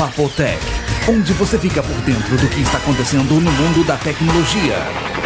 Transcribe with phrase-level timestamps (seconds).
[0.00, 0.58] Papotec,
[1.10, 4.78] onde você fica por dentro do que está acontecendo no mundo da tecnologia.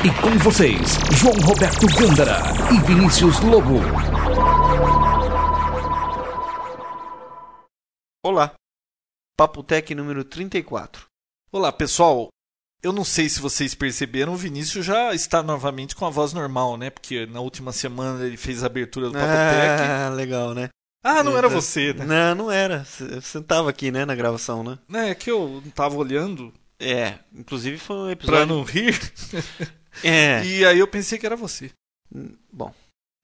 [0.02, 2.40] E com vocês, João Roberto Gândara
[2.72, 3.78] e Vinícius Lobo.
[8.26, 8.52] Olá,
[9.36, 11.06] Papotec número 34.
[11.52, 12.26] Olá, pessoal.
[12.82, 16.76] Eu não sei se vocês perceberam, o Vinícius já está novamente com a voz normal,
[16.76, 16.90] né?
[16.90, 19.82] Porque na última semana ele fez a abertura do Papotec.
[19.88, 20.68] Ah, legal, né?
[21.04, 22.04] Ah, não era você, né?
[22.06, 22.82] Não, não era.
[22.84, 24.78] Você estava aqui, né, na gravação, né?
[25.10, 26.50] É que eu não tava olhando
[26.80, 28.46] É, inclusive foi um pra episódio...
[28.46, 28.98] não rir.
[30.02, 31.70] É, E aí eu pensei que era você.
[32.52, 32.74] bom,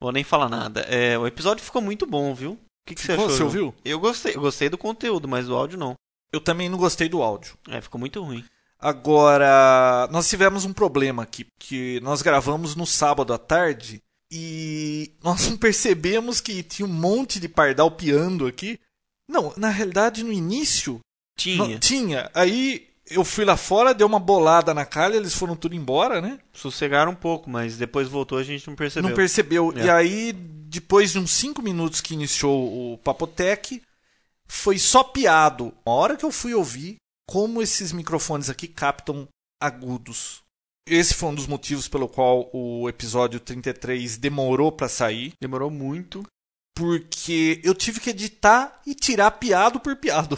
[0.00, 0.82] vou nem falar nada.
[0.82, 2.52] É, o episódio ficou muito bom, viu?
[2.52, 3.28] O que, que você achou?
[3.28, 3.74] Você ouviu?
[3.84, 5.94] Eu gostei, eu gostei do conteúdo, mas do áudio não.
[6.32, 7.56] Eu também não gostei do áudio.
[7.68, 8.44] É, ficou muito ruim.
[8.78, 15.48] Agora, nós tivemos um problema aqui, que nós gravamos no sábado à tarde e nós
[15.48, 18.78] não percebemos que tinha um monte de pardal piando aqui.
[19.28, 21.00] Não, na realidade, no início
[21.40, 21.56] Tinha.
[21.56, 22.30] Não, tinha.
[22.34, 26.38] Aí eu fui lá fora, dei uma bolada na calha, eles foram tudo embora, né?
[26.52, 29.08] Sossegaram um pouco, mas depois voltou a gente não percebeu.
[29.08, 29.72] Não percebeu.
[29.76, 29.86] É.
[29.86, 33.82] E aí, depois de uns 5 minutos que iniciou o Papotec,
[34.46, 35.72] foi só piado.
[35.84, 39.26] A hora que eu fui ouvir como esses microfones aqui captam
[39.60, 40.42] agudos.
[40.90, 46.24] Esse foi um dos motivos pelo qual o episódio 33 demorou pra sair, Demorou muito.
[46.76, 50.36] porque eu tive que editar e tirar piado por piado.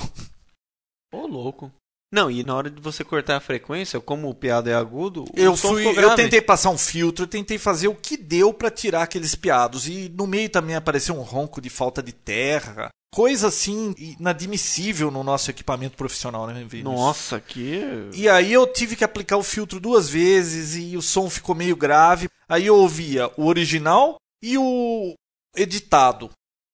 [1.12, 1.72] Ô, louco.
[2.12, 5.26] Não, e na hora de você cortar a frequência, como o piado é agudo, o
[5.34, 9.04] Eu fui, eu tentei passar um filtro, eu tentei fazer o que deu pra tirar
[9.04, 13.94] aqueles piados e no meio também apareceu um ronco de falta de terra, coisa assim
[13.98, 16.84] inadmissível no nosso equipamento profissional, né, Vinícius?
[16.84, 17.80] Nossa, que...
[18.14, 21.76] E aí eu tive que aplicar o filtro duas vezes e o som ficou meio
[21.76, 22.28] grave.
[22.48, 25.14] Aí eu ouvia o original e o
[25.56, 26.30] editado.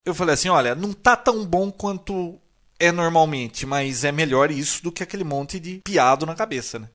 [0.06, 2.38] Eu falei assim, olha, não tá tão bom quanto
[2.78, 6.88] é normalmente, mas é melhor isso do que aquele monte de piado na cabeça, né?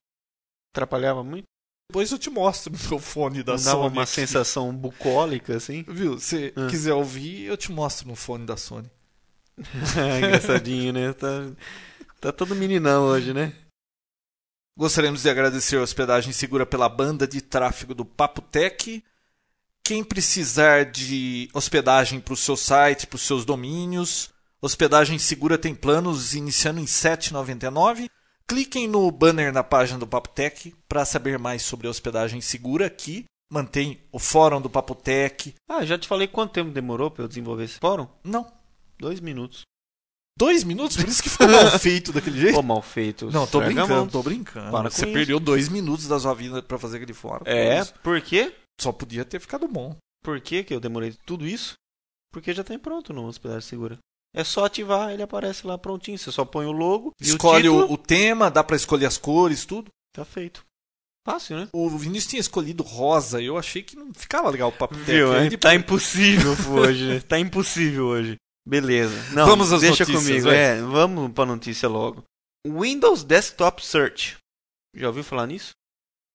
[0.73, 1.43] Atrapalhava muito.
[1.91, 3.89] Depois eu te mostro no meu fone da Não dava Sony.
[3.97, 4.11] uma aqui.
[4.13, 5.83] sensação bucólica, assim.
[5.87, 6.17] Viu?
[6.17, 6.67] Se Ah.
[6.69, 8.89] quiser ouvir, eu te mostro no fone da Sony.
[10.17, 11.13] Engraçadinho, né?
[11.13, 11.51] Tá,
[12.19, 13.53] tá todo meninão hoje, né?
[14.75, 19.03] Gostaríamos de agradecer a Hospedagem Segura pela banda de tráfego do Papotec.
[19.83, 24.31] Quem precisar de hospedagem para o seu site, para os seus domínios,
[24.61, 28.09] Hospedagem Segura tem planos iniciando em R$ 7,99.
[28.47, 33.25] Cliquem no banner na página do Papotec para saber mais sobre a hospedagem segura aqui.
[33.51, 35.53] Mantém o fórum do Papotec.
[35.67, 38.07] Ah, já te falei quanto tempo demorou pra eu desenvolver esse fórum?
[38.23, 38.49] Não,
[38.99, 39.61] Dois minutos.
[40.37, 40.97] dois minutos?
[40.97, 42.55] Por isso que ficou mal feito daquele jeito?
[42.55, 43.29] Pô, mal feito.
[43.31, 44.71] Não, tô brincando, tô brincando.
[44.71, 45.13] Para Você isso.
[45.13, 47.43] perdeu dois minutos da sua vida pra fazer aquele fórum.
[47.45, 47.93] É, Isso.
[48.01, 48.53] por quê?
[48.81, 49.95] Só podia ter ficado bom.
[50.23, 51.73] Por que que eu demorei tudo isso?
[52.31, 53.97] Porque já tem pronto no Hospedagem Segura.
[54.35, 56.17] É só ativar, ele aparece lá prontinho.
[56.17, 59.65] Você só põe o logo Escolhe o o, o tema, dá pra escolher as cores,
[59.65, 59.89] tudo.
[60.15, 60.63] Tá feito.
[61.27, 61.69] Fácil, né?
[61.71, 65.31] O Vinícius tinha escolhido rosa e eu achei que não ficava legal o papo Viu?
[65.31, 65.49] Aí é?
[65.49, 67.19] depois- Tá impossível hoje, né?
[67.21, 68.35] Tá impossível hoje.
[68.65, 69.15] Beleza.
[69.33, 70.45] Não, Vamos às deixa notícias, comigo.
[70.47, 70.55] vai.
[70.55, 72.23] É, vamos pra notícia logo.
[72.65, 74.37] Windows Desktop Search.
[74.95, 75.71] Já ouviu falar nisso?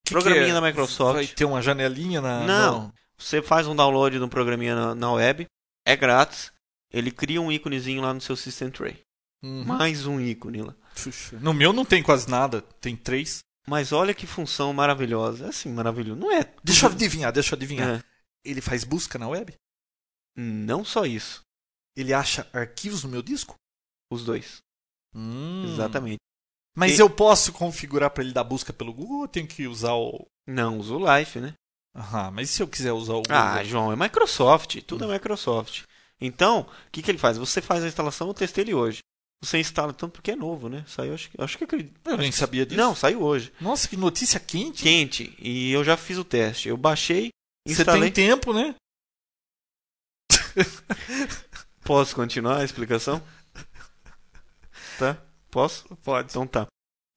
[0.04, 0.54] Que Programinha que é?
[0.54, 1.14] da Microsoft.
[1.14, 2.44] Vai ter uma janelinha na.
[2.44, 2.92] Não.
[3.18, 5.46] Você faz um download de um programinha na, na web,
[5.86, 6.52] é grátis.
[6.92, 8.98] Ele cria um íconezinho lá no seu System Tray.
[9.42, 9.64] Uhum.
[9.64, 10.74] Mais um ícone lá.
[11.02, 13.40] Puxa, No meu não tem quase nada, tem três.
[13.66, 15.46] Mas olha que função maravilhosa.
[15.46, 16.18] É assim, maravilhoso.
[16.18, 16.50] Não é.
[16.64, 17.98] Deixa eu adivinhar, deixa eu adivinhar.
[17.98, 18.02] É.
[18.44, 19.54] Ele faz busca na web?
[20.36, 21.42] Não só isso.
[21.98, 23.54] Ele acha arquivos no meu disco?
[24.12, 24.58] Os dois.
[25.14, 25.64] Hum.
[25.72, 26.18] Exatamente.
[26.76, 29.66] Mas E- eu posso configurar pra ele dar busca pelo Google ou eu tenho que
[29.66, 30.26] usar o.
[30.46, 31.54] Não, usa o Life, né?
[31.96, 33.36] Aham, mas e se eu quiser usar o Google?
[33.36, 34.80] Ah, João, é Microsoft.
[34.86, 35.82] Tudo é Microsoft.
[36.20, 37.36] Então, o que, que ele faz?
[37.36, 39.00] Você faz a instalação, eu testei ele hoje.
[39.42, 40.84] Você instala tanto porque é novo, né?
[40.86, 41.98] Saiu, acho, que- acho que acredito.
[42.04, 42.80] eu nem sabia disso.
[42.80, 43.52] Não, saiu hoje.
[43.60, 44.82] Nossa, que notícia quente.
[44.82, 45.34] Quente.
[45.40, 46.68] E eu já fiz o teste.
[46.68, 47.30] Eu baixei,
[47.66, 48.10] Você instalei.
[48.10, 48.74] tem tempo, né?
[51.88, 53.22] Posso continuar a explicação?
[54.98, 55.16] Tá?
[55.50, 55.86] Posso?
[56.04, 56.28] Pode.
[56.28, 56.66] Então tá.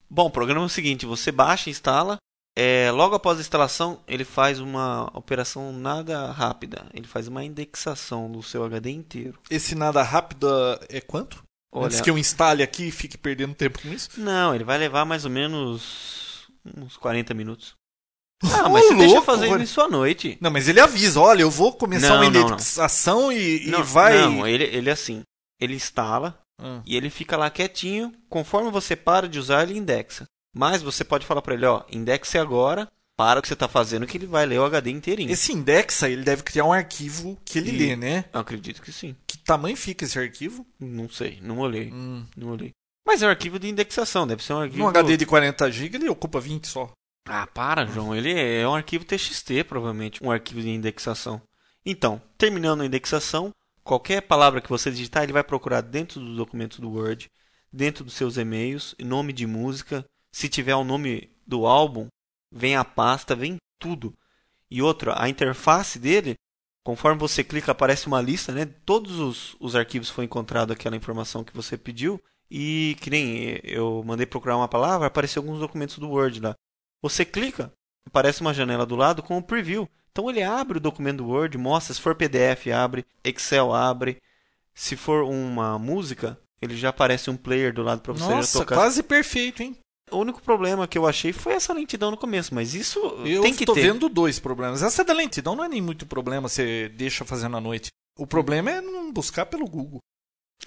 [0.08, 2.16] Bom, o programa é o seguinte: você baixa, instala.
[2.56, 6.86] É, logo após a instalação, ele faz uma operação nada rápida.
[6.94, 9.38] Ele faz uma indexação do seu HD inteiro.
[9.50, 10.48] Esse nada rápido
[10.88, 11.44] é quanto?
[11.70, 14.08] Olha, Antes que eu instale aqui e fique perdendo tempo com isso?
[14.18, 17.74] não, ele vai levar mais ou menos uns 40 minutos.
[18.42, 20.36] Ah, mas você deixa fazer isso à noite.
[20.40, 22.48] Não, mas ele avisa, olha, eu vou começar Não, uma não, não.
[22.48, 24.18] indexação e, e vai.
[24.20, 25.22] não, ele, ele é assim.
[25.60, 26.80] Ele instala Ah.
[26.84, 28.12] e ele fica lá quietinho.
[28.28, 30.24] Conforme você para de usar, ele indexa.
[30.56, 34.06] Mas você pode falar pra ele, ó, indexe agora, para o que você tá fazendo,
[34.06, 35.30] que ele vai ler o HD inteirinho.
[35.30, 38.24] Esse indexa, ele deve criar um arquivo que ele E- lê, né?
[38.32, 39.14] Eu acredito que sim.
[39.26, 40.66] Que tamanho fica esse arquivo?
[40.80, 41.90] Não sei, não olhei.
[41.92, 42.24] Hum.
[42.36, 42.70] Não olhei.
[43.06, 44.78] Mas é um arquivo de indexação, deve ser um arquivo.
[44.82, 46.90] Num HD de 40 GB ele ocupa 20 só.
[47.24, 48.14] Ah, para, João.
[48.14, 51.40] Ele é um arquivo TXT, provavelmente, um arquivo de indexação.
[51.84, 53.52] Então, terminando a indexação,
[53.82, 57.30] qualquer palavra que você digitar, ele vai procurar dentro do documento do Word,
[57.72, 60.04] dentro dos seus e-mails, nome de música.
[60.30, 62.08] Se tiver o nome do álbum,
[62.50, 64.14] vem a pasta, vem tudo.
[64.70, 66.34] E outra, a interface dele,
[66.84, 68.66] conforme você clica, aparece uma lista, né?
[68.84, 72.20] Todos os, os arquivos foi encontrado aquela informação que você pediu.
[72.50, 76.54] E que nem eu mandei procurar uma palavra, apareceu alguns documentos do Word lá.
[77.02, 77.72] Você clica,
[78.06, 79.88] aparece uma janela do lado com o preview.
[80.12, 84.18] Então ele abre o documento do Word, mostra, se for PDF, abre, Excel abre.
[84.74, 88.76] Se for uma música, ele já aparece um player do lado para você Nossa, tocar.
[88.76, 89.76] quase perfeito, hein?
[90.10, 93.54] O único problema que eu achei foi essa lentidão no começo, mas isso Eu tem
[93.54, 93.80] que tô ter.
[93.82, 94.82] vendo dois problemas.
[94.82, 97.88] Essa da lentidão não é nem muito problema, você deixa fazendo à noite.
[98.18, 100.00] O problema é não buscar pelo Google.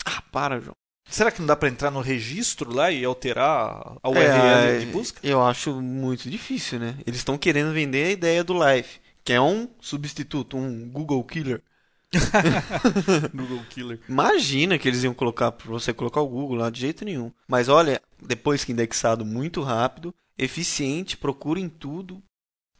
[0.03, 0.75] Ah, para, João.
[1.09, 4.85] Será que não dá pra entrar no registro lá e alterar a URL É, de
[4.87, 5.19] busca?
[5.23, 6.97] Eu acho muito difícil, né?
[7.05, 11.61] Eles estão querendo vender a ideia do Life, que é um substituto, um Google Killer.
[13.33, 13.99] Google Killer.
[14.07, 17.31] Imagina que eles iam colocar para você colocar o Google lá de jeito nenhum.
[17.47, 22.21] Mas olha, depois que indexado muito rápido, eficiente, procura em tudo.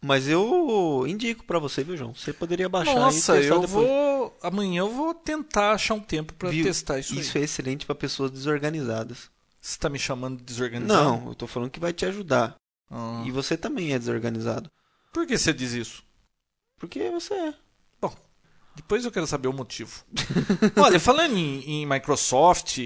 [0.05, 2.13] Mas eu indico para você, viu, João?
[2.13, 3.71] Você poderia baixar Nossa, e testar eu depois.
[3.87, 4.37] vou.
[4.41, 6.63] Amanhã eu vou tentar achar um tempo pra Viu?
[6.63, 7.41] testar isso, Isso aí.
[7.41, 9.29] é excelente para pessoas desorganizadas.
[9.59, 11.03] Você tá me chamando de desorganizado?
[11.03, 12.55] Não, eu tô falando que vai te ajudar.
[12.89, 13.23] Ah.
[13.25, 14.69] E você também é desorganizado.
[15.11, 16.03] Por que você diz isso?
[16.77, 17.53] Porque você é.
[18.75, 20.03] Depois eu quero saber o motivo.
[20.75, 22.79] Olha, falando em, em Microsoft,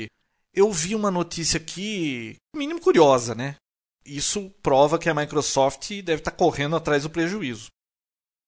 [0.54, 3.56] eu vi uma notícia aqui, mínimo curiosa, né?
[4.16, 7.68] Isso prova que a Microsoft deve estar correndo atrás do prejuízo.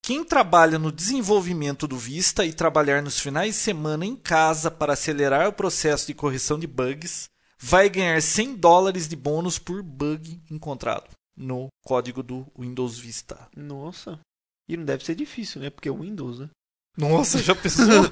[0.04, 4.94] Quem trabalha no desenvolvimento do Vista e trabalhar nos finais de semana em casa para
[4.94, 10.42] acelerar o processo de correção de bugs vai ganhar 100 dólares de bônus por bug
[10.50, 13.48] encontrado no código do Windows Vista.
[13.56, 14.18] Nossa.
[14.68, 15.70] E não deve ser difícil, né?
[15.70, 16.50] Porque é o Windows, né?
[16.96, 18.10] Nossa, já pensou?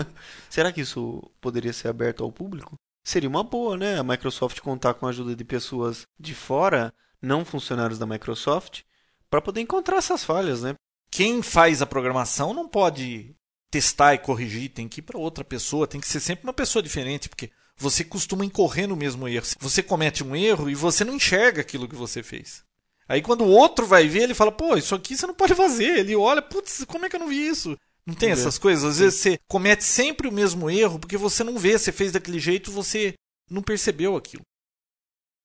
[0.49, 2.77] Será que isso poderia ser aberto ao público?
[3.05, 3.99] Seria uma boa, né?
[3.99, 8.83] A Microsoft contar com a ajuda de pessoas de fora, não funcionários da Microsoft,
[9.29, 10.75] para poder encontrar essas falhas, né?
[11.11, 13.35] quem faz a programação não pode
[13.71, 16.83] testar e corrigir, tem que ir para outra pessoa, tem que ser sempre uma pessoa
[16.83, 19.47] diferente, porque você costuma incorrer no mesmo erro.
[19.59, 22.63] Você comete um erro e você não enxerga aquilo que você fez.
[23.09, 25.99] Aí quando o outro vai ver, ele fala: "Pô, isso aqui você não pode fazer".
[25.99, 27.77] Ele olha: "Putz, como é que eu não vi isso?"
[28.07, 28.85] Não tem essas coisas.
[28.85, 32.39] Às vezes você comete sempre o mesmo erro porque você não vê, você fez daquele
[32.39, 33.15] jeito, você
[33.49, 34.43] não percebeu aquilo.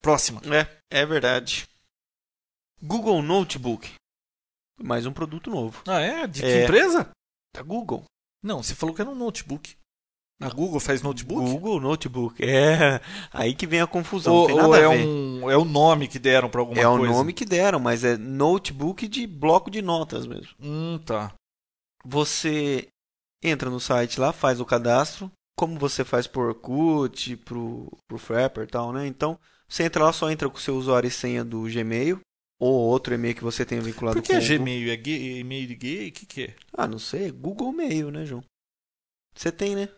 [0.05, 0.39] Próxima.
[0.45, 1.67] É, é verdade.
[2.79, 3.91] Google Notebook.
[4.79, 5.81] Mais um produto novo.
[5.87, 6.27] Ah, é?
[6.27, 6.63] De que É.
[6.63, 7.09] empresa?
[7.55, 8.03] Da Google.
[8.43, 9.75] Não, você falou que era um notebook.
[10.39, 11.49] A Google faz notebook?
[11.49, 12.39] Google Notebook.
[12.45, 13.01] É,
[13.33, 14.31] aí que vem a confusão.
[14.31, 17.11] Ou, ou é, um, é o nome que deram pra alguma é o coisa?
[17.11, 20.53] nome que deram, mas é notebook de bloco de notas mesmo.
[20.59, 21.33] Hum, tá.
[22.05, 22.87] Você
[23.43, 28.65] entra no site lá, faz o cadastro, como você faz por Orkut, pro, pro Frapper
[28.65, 29.07] e tal, né?
[29.07, 32.19] Então, você entra lá, só entra com o seu usuário e senha do Gmail,
[32.59, 34.47] ou outro e-mail que você tenha vinculado Por que com é.
[34.57, 34.91] Gmail?
[34.91, 36.09] É gay, e-mail de gay?
[36.09, 36.55] O que, que é?
[36.73, 38.43] Ah, não sei, é Google Mail, né, João?
[39.35, 39.89] Você tem, né?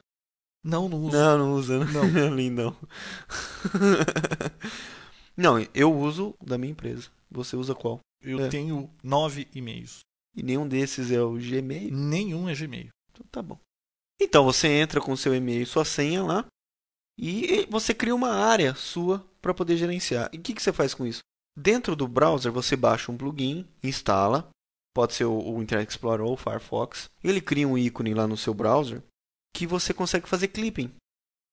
[0.63, 1.15] Não, não uso.
[1.15, 1.85] Não, não usa.
[1.85, 2.03] Não.
[2.35, 2.75] Lindão.
[5.35, 7.09] não, eu uso da minha empresa.
[7.29, 7.99] Você usa qual?
[8.21, 8.49] Eu É.
[8.49, 9.99] tenho nove e-mails.
[10.35, 11.93] E nenhum desses é o Gmail?
[11.93, 12.89] Nenhum é Gmail.
[13.11, 13.59] Então tá bom.
[14.19, 16.45] Então você entra com seu e-mail e sua senha lá
[17.17, 20.29] e você cria uma área sua para poder gerenciar.
[20.31, 21.21] E o que, que você faz com isso?
[21.55, 24.49] Dentro do browser você baixa um plugin, instala,
[24.93, 27.09] pode ser o, Internet Explorer ou o Firefox.
[27.23, 29.01] Ele cria um ícone lá no seu browser
[29.53, 30.93] que você consegue fazer clipping.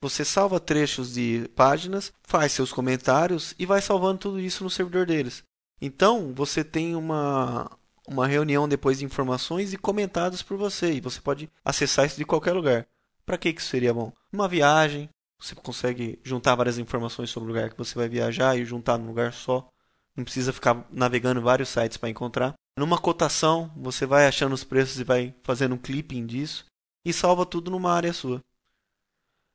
[0.03, 5.07] Você salva trechos de páginas, faz seus comentários e vai salvando tudo isso no servidor
[5.07, 5.43] deles.
[5.81, 7.71] Então você tem uma,
[8.07, 10.93] uma reunião depois de informações e comentados por você.
[10.93, 12.87] E você pode acessar isso de qualquer lugar.
[13.25, 14.13] Para que isso seria bom?
[14.31, 15.09] Uma viagem,
[15.45, 19.07] você consegue juntar várias informações sobre o lugar que você vai viajar e juntar num
[19.07, 19.69] lugar só.
[20.17, 22.55] Não precisa ficar navegando vários sites para encontrar.
[22.79, 26.65] Numa cotação, você vai achando os preços e vai fazendo um clipping disso
[27.05, 28.41] e salva tudo numa área sua.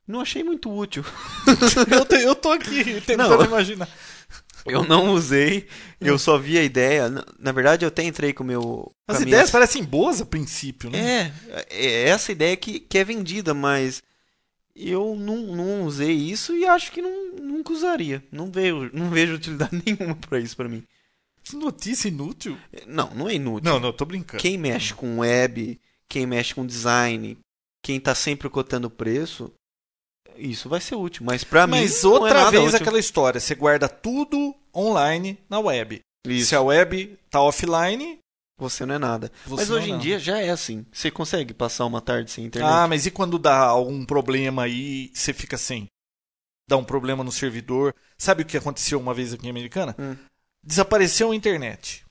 [0.07, 1.03] Não achei muito útil.
[1.91, 3.45] eu, te- eu tô aqui tentando Não.
[3.45, 3.87] imaginar.
[4.65, 5.67] Eu não usei,
[6.01, 7.09] eu só vi a ideia.
[7.39, 8.91] Na- verdade, eu até entrei com o meu.
[9.07, 11.33] As a minha- ideias parecem boas a princípio, né?
[11.47, 14.03] É, é essa ideia que, que é vendida, mas
[14.79, 18.23] eu não, não usei isso e acho que não, nunca usaria.
[18.31, 20.83] Não vejo, não vejo utilidade nenhuma pra isso pra mim.
[21.43, 22.57] Que notícia inútil.
[22.87, 23.71] Não, não é inútil.
[23.71, 24.41] Não, não, tô brincando.
[24.41, 27.37] Quem mexe com web, quem mexe com design,
[27.83, 29.51] quem tá sempre cotando preço,
[30.37, 31.23] isso vai ser útil.
[31.25, 31.71] Mas pra mim.
[31.71, 32.77] Mas é outra nada vez útil.
[32.77, 36.01] aquela história, você guarda tudo online na web.
[36.27, 36.49] Isso.
[36.49, 38.19] Se a web tá offline,
[38.59, 39.31] Você não é nada.
[39.45, 40.03] Você Mas é hoje em nada.
[40.03, 40.85] dia já é assim.
[40.91, 42.69] Você consegue passar uma tarde sem internet?
[42.71, 45.87] Ah, mas e quando dá algum problema aí, você fica sem?
[46.69, 47.95] Dá um problema no servidor.
[48.17, 49.95] Sabe o que aconteceu uma vez aqui em Americana?
[49.97, 50.15] Hum.
[50.63, 52.03] Desapareceu a internet.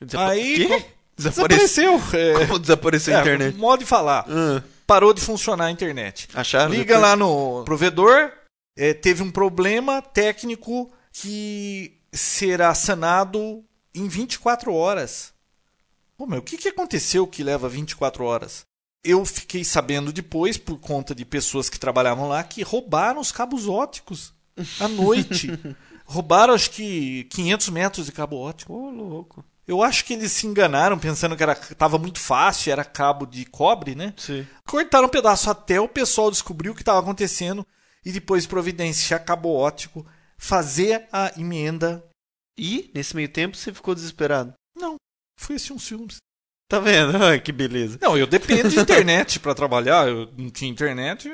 [0.00, 0.84] Desapa- Aí, Quê?
[1.16, 1.98] Desapareceu.
[1.98, 2.18] Desapareceu.
[2.42, 3.56] É, Como desapareceu a é, internet?
[3.56, 4.24] Modo de falar.
[4.28, 6.26] Ah, Parou de funcionar a internet.
[6.34, 6.70] acharam?
[6.72, 7.02] Liga depois?
[7.02, 8.32] lá no provedor,
[8.76, 13.62] é, teve um problema técnico que será sanado
[13.94, 15.32] em 24 horas.
[16.20, 18.66] Pô, meu, o que, que aconteceu que leva 24 horas?
[19.02, 23.66] Eu fiquei sabendo depois, por conta de pessoas que trabalhavam lá, que roubaram os cabos
[23.66, 24.34] óticos
[24.78, 25.48] à noite.
[26.04, 28.74] roubaram, acho que, 500 metros de cabo ótico.
[28.74, 29.42] Ô, louco.
[29.66, 33.46] Eu acho que eles se enganaram pensando que era, tava muito fácil, era cabo de
[33.46, 34.12] cobre, né?
[34.18, 34.46] Sim.
[34.66, 37.66] Cortaram um pedaço até o pessoal descobrir o que estava acontecendo
[38.04, 42.04] e depois providenciar cabo ótico, fazer a emenda.
[42.58, 44.52] E, nesse meio tempo, você ficou desesperado.
[44.76, 44.96] Não,
[45.40, 46.16] foi assim uns filmes.
[46.68, 47.16] Tá vendo?
[47.16, 47.98] Ai, que beleza.
[48.00, 51.28] Não, eu dependo de internet para trabalhar, eu não tinha internet.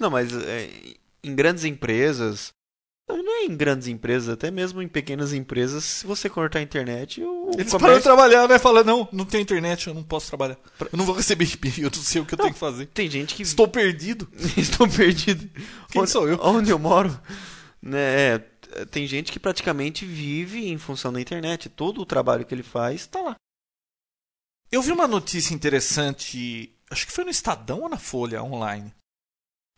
[0.00, 0.70] Não, mas é,
[1.24, 2.52] em grandes empresas.
[3.08, 7.20] Não é em grandes empresas, até mesmo em pequenas empresas, se você cortar a internet,
[7.20, 8.58] o Eles comércio- pararam de trabalhar, né?
[8.58, 10.56] Falaram, não, não tem internet, eu não posso trabalhar.
[10.80, 12.44] Eu não vou receber e-mail, eu não sei o que eu Não.
[12.44, 12.86] tenho que fazer.
[12.86, 14.26] Tem gente que Estou perdido.
[14.56, 15.46] Estou perdido.
[15.90, 16.38] Quem onde, sou eu?
[16.40, 17.10] Onde eu moro?
[17.82, 18.46] Né, é,
[18.90, 21.68] tem gente que praticamente vive em função da internet.
[21.68, 23.36] Todo o trabalho que ele faz está lá.
[24.70, 28.92] Eu vi uma notícia interessante, acho que foi no Estadão ou na Folha online,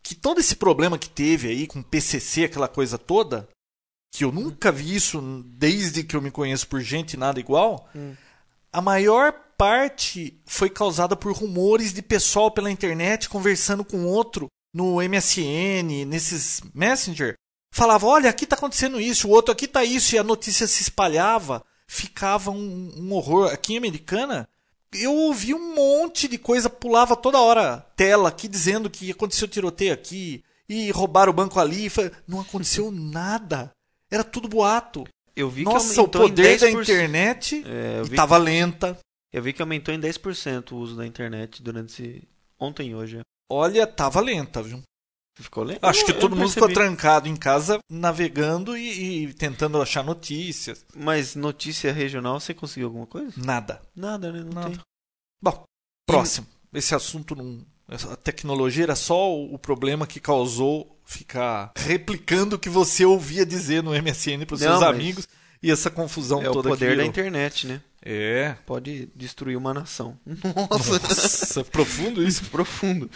[0.01, 3.49] que todo esse problema que teve aí com PCC, aquela coisa toda,
[4.13, 8.15] que eu nunca vi isso desde que eu me conheço por gente nada igual, Hum.
[8.71, 15.01] a maior parte foi causada por rumores de pessoal pela internet conversando com outro no
[15.01, 17.33] MSN, nesses Messenger.
[17.75, 20.81] Falava, olha, aqui tá acontecendo isso, o outro aqui tá isso, e a notícia se
[20.81, 23.51] espalhava, ficava um, um horror.
[23.51, 24.47] Aqui em Americana,
[24.93, 29.93] eu ouvi um monte de coisa, pulava toda hora tela aqui dizendo que aconteceu tiroteio
[29.93, 31.91] aqui, e roubaram o banco ali,
[32.25, 33.69] não aconteceu nada.
[34.09, 35.03] Era tudo boato.
[35.35, 36.81] Eu vi Nossa, que o poder da 10%.
[36.81, 38.97] internet É, eu, e vi, tava lenta.
[39.33, 42.23] eu vi que aumentou em 10% o uso da internet durante esse...
[42.57, 43.19] ontem e hoje.
[43.51, 44.81] Olha, tava lenta, viu?
[45.37, 45.83] Ficou lento?
[45.83, 49.81] Acho que Eu- eu todo não mundo ficou trancado em casa, navegando e, e tentando
[49.81, 50.85] achar notícias.
[50.95, 53.33] Mas notícia regional, você conseguiu alguma coisa?
[53.37, 53.81] Nada.
[53.95, 54.39] Nada, né?
[54.43, 54.69] Não Nada.
[54.69, 54.79] tem.
[55.41, 55.63] Bom,
[56.07, 56.47] próximo.
[56.73, 57.59] Esse assunto não.
[58.11, 63.45] A tecnologia era só o o problema que causou ficar replicando o que você ouvia
[63.45, 65.27] dizer no MSN pros Não, seus mas amigos
[65.61, 67.05] e essa confusão É o toda poder que da virou.
[67.05, 67.81] internet, né?
[68.01, 68.55] É.
[68.65, 70.17] Pode destruir uma nação.
[70.25, 72.45] Nossa, Nossa, profundo isso.
[72.49, 73.09] profundo.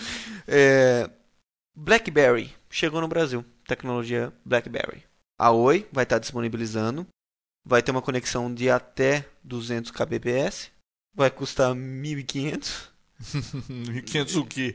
[0.47, 1.09] É,
[1.83, 3.43] BlackBerry chegou no Brasil.
[3.65, 5.03] Tecnologia BlackBerry.
[5.37, 7.07] A Oi vai estar disponibilizando.
[7.65, 10.71] Vai ter uma conexão de até 200 kbps.
[11.15, 12.89] Vai custar 1.500.
[14.05, 14.73] 500 o quê?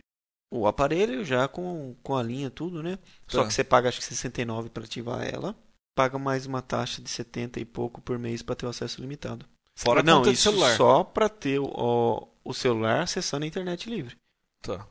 [0.50, 2.98] O aparelho já com, com a linha tudo, né?
[3.26, 3.48] Só Tá.
[3.48, 5.54] que você paga acho que 69 para ativar ela.
[5.94, 9.46] Paga mais uma taxa de 70 e pouco por mês para ter o acesso limitado.
[9.76, 10.76] Fora não, conta isso celular.
[10.76, 14.16] só para ter o, o, o celular acessando a internet livre.
[14.62, 14.86] Tá.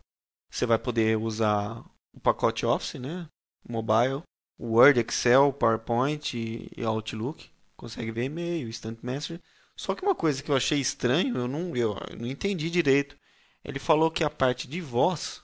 [0.52, 3.28] Você vai poder usar o pacote Office, né?
[3.68, 4.24] Mobile,
[4.60, 7.50] Word, Excel, PowerPoint e Outlook.
[7.76, 9.42] Consegue ver e-mail, Instant Messenger.
[9.76, 13.18] Só que uma coisa que eu achei estranho, eu não, eu não entendi direito.
[13.64, 15.42] Ele falou que a parte de voz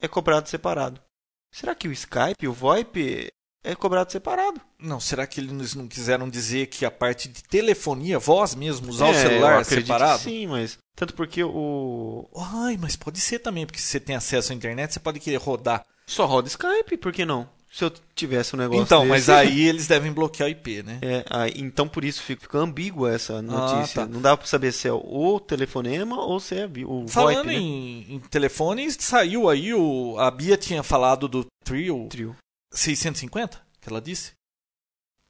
[0.00, 1.00] é cobrado separado.
[1.52, 3.28] Será que o Skype, o VoIP
[3.62, 4.60] é cobrado separado?
[4.78, 9.06] Não, será que eles não quiseram dizer que a parte de telefonia, voz mesmo, usar
[9.06, 10.22] o É, eu celular que separado?
[10.22, 14.52] Sim, mas tanto porque o Ai, mas pode ser também, porque se você tem acesso
[14.52, 15.84] à internet, você pode querer rodar.
[16.10, 17.48] Só roda Skype, por que não?
[17.72, 20.98] Se eu tivesse um negócio Então, desse- mas aí eles devem bloquear o IP, né?
[21.02, 24.02] É, aí, então por isso fica, fica ambígua essa notícia.
[24.02, 24.06] tá.
[24.12, 27.54] Não dá pra saber se é o telefonema ou se é o Falando VoIP, né?
[27.54, 30.18] em, em telefone, saiu aí o.
[30.18, 32.36] A Bia tinha falado do Trio Trio.
[32.72, 34.32] 650, que ela disse?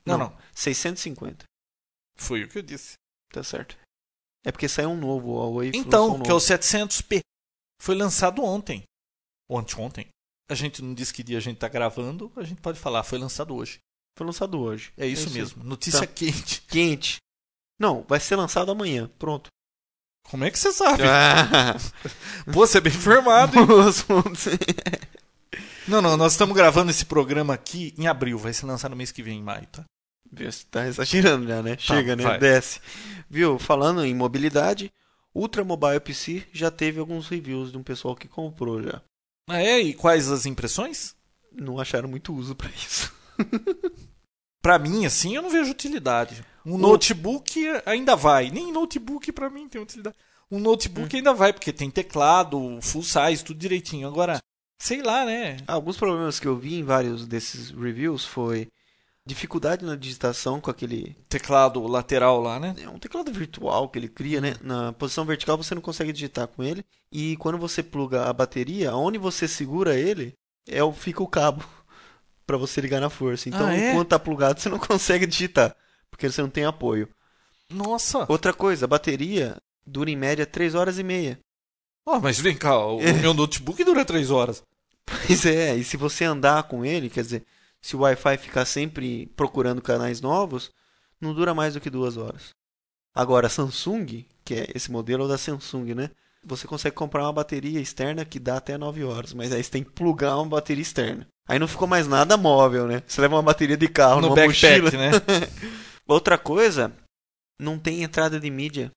[0.07, 0.35] Não, não.
[0.55, 1.45] 650,
[2.17, 2.95] Foi o que eu disse.
[3.31, 3.77] tá certo.
[4.47, 6.47] É porque saiu um novo, a Então, um que é o novo.
[6.47, 7.21] 700p.
[7.83, 8.83] Foi lançado ontem.
[9.47, 10.07] Ou anteontem.
[10.51, 13.19] A gente não disse que dia a gente tá gravando, a gente pode falar, foi
[13.19, 13.79] lançado hoje.
[14.17, 14.93] Foi lançado hoje.
[14.99, 15.35] É isso aí.
[15.35, 15.63] mesmo.
[15.63, 16.07] Notícia Tá.
[16.09, 16.63] quente.
[16.69, 17.17] Quente.
[17.79, 19.09] Não, vai ser lançado amanhã.
[19.19, 19.49] Pronto.
[20.25, 21.03] Como é que você sabe?
[21.05, 21.77] Ah,
[22.53, 23.53] Pô, você é bem informado.
[24.07, 24.47] pontos.
[25.89, 29.11] Não, não, nós estamos gravando esse programa aqui em abril, vai ser lançado no mês
[29.11, 29.85] que vem, em maio, tá?
[30.33, 31.77] Você tá exagerando já, né?
[31.79, 32.23] Chega, né?
[32.23, 32.39] vai.
[32.39, 32.81] Desce.
[33.29, 33.59] Viu?
[33.59, 34.93] Falando em mobilidade,
[35.35, 39.03] Ultra Mobile PC já teve alguns reviews de um pessoal que comprou já.
[39.51, 39.81] Ah, é?
[39.81, 41.15] E quais as impressões?
[41.53, 43.13] não acharam muito uso pra isso.
[44.63, 46.45] Pra mim, assim, eu não vejo utilidade.
[46.67, 48.51] Um O- notebook ainda vai.
[48.51, 50.15] Nem notebook pra mim tem utilidade.
[50.51, 54.07] Um notebook ainda vai, porque tem teclado, full size, tudo direitinho.
[54.07, 54.39] Agora,
[54.79, 55.57] sei lá, né?
[55.67, 58.69] Alguns problemas que eu vi em vários desses reviews foi
[59.27, 62.75] dificuldade na digitação com aquele Teclado lateral lá, né?
[62.83, 64.55] é um teclado virtual que ele cria, né?
[64.63, 68.95] Na posição vertical você não consegue digitar com ele e quando você pluga a bateria,
[68.95, 70.35] onde você segura ele
[70.69, 71.65] é o fica o cabo
[72.47, 73.49] pra você ligar na força.
[73.49, 73.91] Então, Ah, é?
[73.93, 75.77] enquanto tá plugado, você não consegue digitar,
[76.11, 77.09] porque você não tem apoio.
[77.69, 78.27] Nossa.
[78.29, 81.39] Outra coisa, a bateria dura em média 3 horas e meia.
[82.05, 84.63] Ó, mas vem cá, o meu notebook dura 3 horas.
[85.27, 87.45] Pois é, e se você andar com ele, quer dizer,
[87.83, 90.71] se o Wi-Fi ficar sempre procurando canais novos,
[91.21, 92.51] não dura mais do que duas horas.
[93.15, 96.11] Agora, a Samsung, que é esse modelo da Samsung, né?
[96.45, 99.85] Você consegue comprar uma bateria externa que dá até 9 horas, mas aí você tem
[99.85, 101.27] que plugar uma bateria externa.
[101.47, 103.03] Aí não ficou mais nada móvel, né?
[103.07, 105.11] Você leva uma bateria de carro No numa backpack, mochila.
[105.11, 105.11] né?
[106.07, 106.93] Outra coisa,
[107.59, 108.91] não tem entrada de mídia.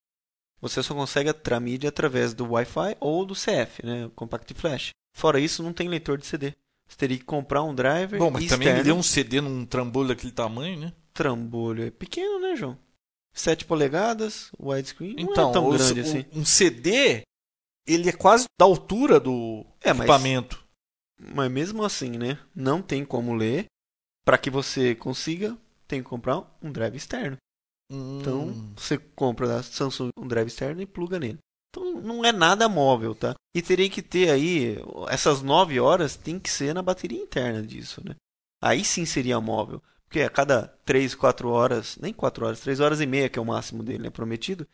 [0.62, 4.10] Você só consegue entrar mídia através do Wi-Fi ou do CF, né?
[4.16, 4.92] Compact Flash.
[5.14, 6.54] Fora isso, não tem leitor de CD.
[6.94, 8.78] Você teria que comprar um driver Bom, mas também externo.
[8.78, 10.94] me deu um CD num trambolho daquele tamanho, né?
[11.12, 11.86] trambolho.
[11.88, 12.78] É pequeno, né, João?
[13.34, 15.16] 7 polegadas, widescreen.
[15.18, 16.26] Então, não é tão os- grande o- assim.
[16.34, 17.22] um CD,
[17.88, 20.64] ele é quase da altura do É, mas- equipamento.
[21.20, 22.38] Mas mesmo assim, né?
[22.56, 23.66] Não tem como ler.
[24.26, 25.58] Para que você consiga,
[25.88, 27.38] tem que comprar um drive externo.
[27.92, 28.74] Então, Hum.
[28.76, 31.38] você compra da Samsung um drive externo e pluga nele.
[31.74, 33.34] Então, não é nada móvel, tá?
[33.56, 34.78] E teria que ter aí,
[35.10, 38.16] essas 9 horas tem que ser na bateria interna disso, né?
[38.62, 39.82] Aí sim seria móvel.
[40.06, 43.42] Porque a cada 3, 4 horas, nem 4 horas, 3 horas e meia, que é
[43.42, 44.10] o máximo dele, né?
[44.12, 44.68] Prometido,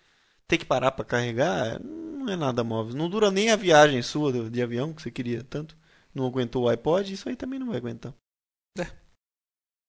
[0.45, 2.93] ter que parar para carregar, não é nada móvel.
[2.93, 5.77] Não dura nem a viagem sua de avião, que você queria tanto.
[6.13, 8.13] Não aguentou o iPod, isso aí também não vai aguentar.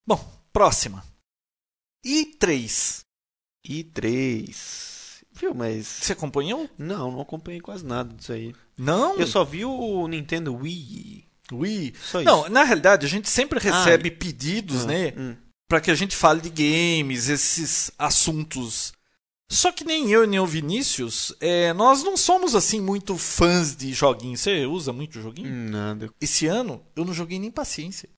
[0.07, 0.19] Bom,
[0.53, 1.05] próxima.
[2.07, 3.01] I3.
[3.65, 5.00] E 3.
[5.33, 5.87] Viu, mas.
[5.87, 6.69] Você acompanhou?
[6.77, 8.55] Não, não acompanhei quase nada disso aí.
[8.77, 9.19] Não?
[9.19, 11.27] Eu só vi o Nintendo Wii.
[11.53, 11.95] Wii.
[12.03, 12.51] Só Não, isso.
[12.51, 15.15] na realidade, a gente sempre recebe pedidos, Ah, né?
[15.17, 15.37] hum.
[15.69, 18.93] Pra que a gente fale de games, esses assuntos.
[19.53, 23.93] Só que nem eu nem o Vinícius, é, nós não somos assim muito fãs de
[23.93, 24.41] joguinhos.
[24.41, 25.49] Você usa muito joguinho?
[25.49, 26.09] Nada.
[26.21, 28.09] Esse ano eu não joguei nem paciência.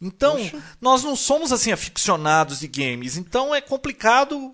[0.00, 0.62] Então, Poxa.
[0.80, 3.16] nós não somos assim aficionados de games.
[3.16, 4.52] Então é complicado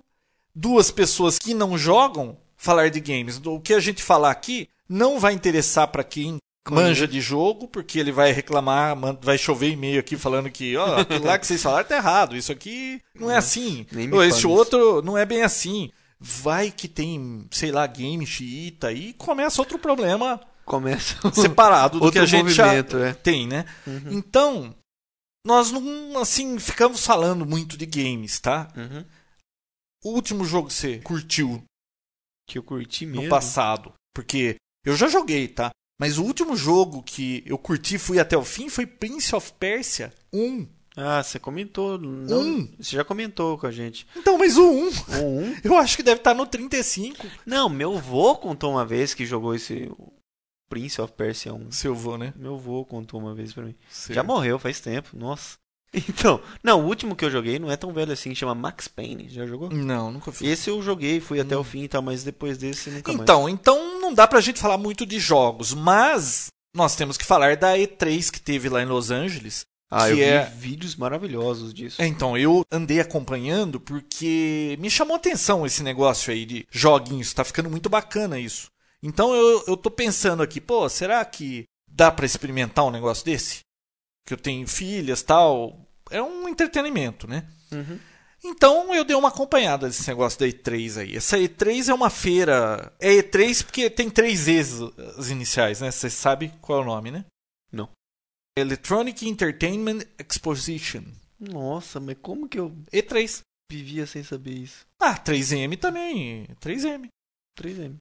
[0.60, 3.40] duas pessoas que não jogam falar de games.
[3.44, 6.36] O que a gente falar aqui não vai interessar para quem
[6.68, 11.24] manja de jogo, porque ele vai reclamar, vai chover e-mail aqui falando que, ó, aquilo
[11.24, 12.36] lá que vocês falaram tá errado.
[12.36, 13.86] Isso aqui não é assim.
[14.12, 14.50] Ou esse isso.
[14.50, 15.90] outro não é bem assim.
[16.20, 20.38] Vai que tem, sei lá, game xiita e começa outro problema
[20.70, 22.82] Começa separado do que a gente já é.
[23.12, 23.64] tem, né?
[23.84, 24.12] Uhum.
[24.12, 24.74] Então,
[25.44, 28.68] nós não, assim, ficamos falando muito de games, tá?
[28.76, 29.04] Uhum.
[30.04, 31.62] O último jogo que você curtiu
[32.48, 33.28] Que eu curti no mesmo.
[33.30, 35.70] passado, porque eu já joguei, tá?
[36.00, 39.52] Mas o último jogo que eu curti e fui até o fim foi Prince of
[39.58, 40.66] Persia 1.
[40.96, 41.98] Ah, você comentou.
[41.98, 42.74] Não, Um.
[42.78, 44.06] Você já comentou com a gente.
[44.16, 45.56] Então, mas o 1, O 1?
[45.64, 47.26] eu acho que deve estar no 35.
[47.46, 49.90] Não, meu vô contou uma vez que jogou esse
[50.68, 51.70] Prince of Persia 1.
[51.70, 52.32] Seu vô, né?
[52.36, 53.74] Meu vô contou uma vez pra mim.
[53.90, 54.14] Sei.
[54.14, 55.56] Já morreu faz tempo, nossa.
[55.92, 59.28] Então, não, o último que eu joguei não é tão velho assim, chama Max Payne.
[59.28, 59.70] Já jogou?
[59.70, 60.46] Não, nunca fiz.
[60.48, 63.22] Esse eu joguei, fui até o fim e tal, mas depois desse nunca mais.
[63.22, 67.56] Então, então não dá pra gente falar muito de jogos, mas nós temos que falar
[67.56, 69.64] da E3 que teve lá em Los Angeles.
[69.90, 72.00] Ah, eu que vi é- vídeos maravilhosos disso.
[72.00, 77.32] É, Então, eu andei acompanhando porque me chamou a atenção esse negócio aí de joguinhos.
[77.34, 78.68] Tá ficando muito bacana isso.
[79.02, 83.60] Então, eu, eu tô pensando aqui, pô, será que dá pra experimentar um negócio desse?
[84.26, 85.86] Que eu tenho filhas tal.
[86.10, 87.46] É um entretenimento, né?
[87.72, 87.98] Uhum.
[88.42, 91.16] Então, eu dei uma acompanhada desse negócio da E3 aí.
[91.16, 92.92] Essa E3 é uma feira.
[92.98, 94.80] É E3 porque tem três E's
[95.18, 95.90] as iniciais, né?
[95.90, 97.24] Você sabe qual é o nome, né?
[97.70, 97.88] Não.
[98.56, 101.04] Electronic Entertainment Exposition.
[101.38, 103.42] Nossa, mas como que eu E3.
[103.70, 104.86] vivia sem saber isso?
[104.98, 106.46] Ah, 3M também.
[106.60, 107.08] 3M.
[107.58, 107.94] 3M.
[107.94, 107.98] O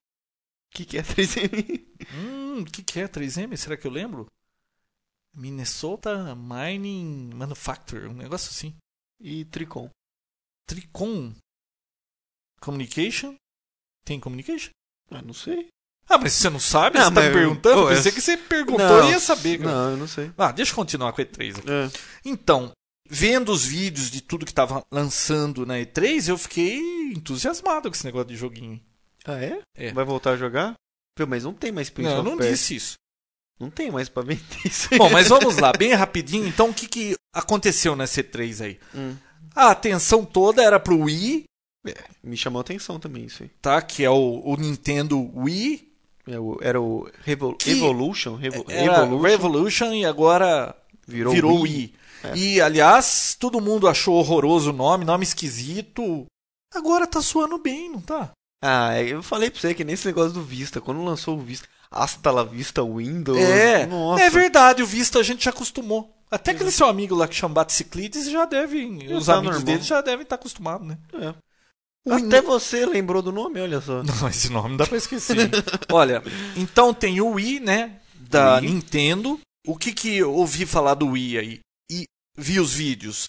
[0.75, 1.85] que, que é 3M?
[2.13, 3.55] Hum, o que, que é 3M?
[3.57, 4.25] Será que eu lembro?
[5.39, 8.75] Minnesota Mining Manufacturer, um negócio assim.
[9.21, 9.89] E Tricom.
[10.67, 11.33] Tricom
[12.59, 13.35] Communication?
[14.03, 14.71] Tem communication?
[15.09, 15.67] Ah, não sei.
[16.07, 16.97] Ah, mas você não sabe?
[16.97, 17.81] Não, você tá me perguntando?
[17.81, 19.59] Eu pensei que você perguntou Não, e ia saber.
[19.59, 19.71] cara.
[19.71, 20.31] Não, eu não sei.
[20.37, 21.71] Ah, deixa eu continuar com a E3 aqui.
[21.71, 21.89] É.
[22.25, 22.71] Então,
[23.07, 26.79] vendo os vídeos de tudo que tava lançando na E3, eu fiquei
[27.13, 28.81] entusiasmado com esse negócio de joguinho.
[29.23, 29.61] Ah, é?
[29.75, 29.93] É.
[29.93, 30.73] Vai voltar a jogar?
[31.15, 32.93] Pô, mas não tem mais Prince não, eu não disse isso.
[33.59, 34.89] Não tem mais pra vender isso.
[34.97, 36.47] Bom, mas vamos lá, bem rapidinho.
[36.47, 38.79] Então, o que, que aconteceu na C3 aí?
[38.95, 39.15] Hum.
[39.55, 41.43] A atenção toda era pro Wii,
[42.23, 43.49] Me chamou a atenção também isso aí.
[43.61, 43.81] tá?
[43.81, 45.89] Que é o, o Nintendo Wii.
[46.27, 49.21] É o- Era o Revol- Que Evolution, Era Evolution.
[49.21, 50.75] Revolution e agora
[51.07, 51.63] Virou virou, Wii.
[51.73, 51.93] Wii.
[52.23, 52.37] É.
[52.37, 56.25] E, aliás, todo mundo achou horroroso o nome, nome esquisito.
[56.75, 58.31] Agora tá soando bem, não tá?
[58.61, 61.67] Ah, é, eu falei pra você que nesse negócio do Vista, quando lançou o Vista,
[61.91, 63.37] hasta la vista Windows.
[63.37, 64.23] É, Nossa.
[64.23, 66.15] é verdade, o Vista a gente já acostumou.
[66.31, 69.07] Até aquele seu amigo lá que chama Batciclides já deve.
[69.07, 69.65] Já os tá amigos normal.
[69.65, 70.97] dele já devem estar acostumados, né?
[71.13, 71.33] É.
[72.07, 74.03] Até você lembrou do nome, olha só.
[74.03, 75.49] Não, esse nome dá pra esquecer.
[75.91, 76.23] Olha,
[76.55, 77.99] então tem o Wii, né?
[78.15, 78.69] Da Wii.
[78.69, 79.39] Nintendo.
[79.67, 81.59] O que que eu ouvi falar do Wii aí?
[81.91, 82.05] E
[82.37, 83.27] vi os vídeos.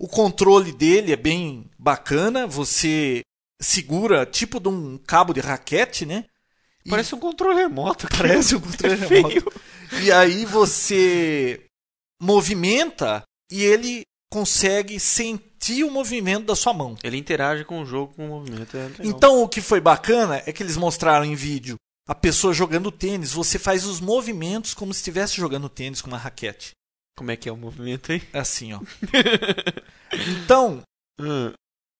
[0.00, 2.46] O controle dele é bem bacana.
[2.46, 3.22] Você
[3.60, 6.24] segura tipo de um cabo de raquete, né?
[6.86, 8.28] E- Parece um controle remoto, cara.
[8.28, 9.60] Parece um controle É remoto.
[10.02, 11.64] E aí você
[12.20, 16.96] movimenta e ele consegue sentir o movimento da sua mão.
[17.04, 18.76] Ele interage com o jogo, com o movimento.
[18.76, 18.90] É.
[19.02, 21.76] Então o que foi bacana é que eles mostraram em vídeo
[22.08, 23.32] a pessoa jogando tênis.
[23.32, 26.72] Você faz os movimentos como se estivesse jogando tênis com uma raquete.
[27.16, 28.20] Como é que é o movimento aí?
[28.32, 28.80] É assim, ó.
[30.12, 30.82] Então,
[31.20, 31.52] Hum,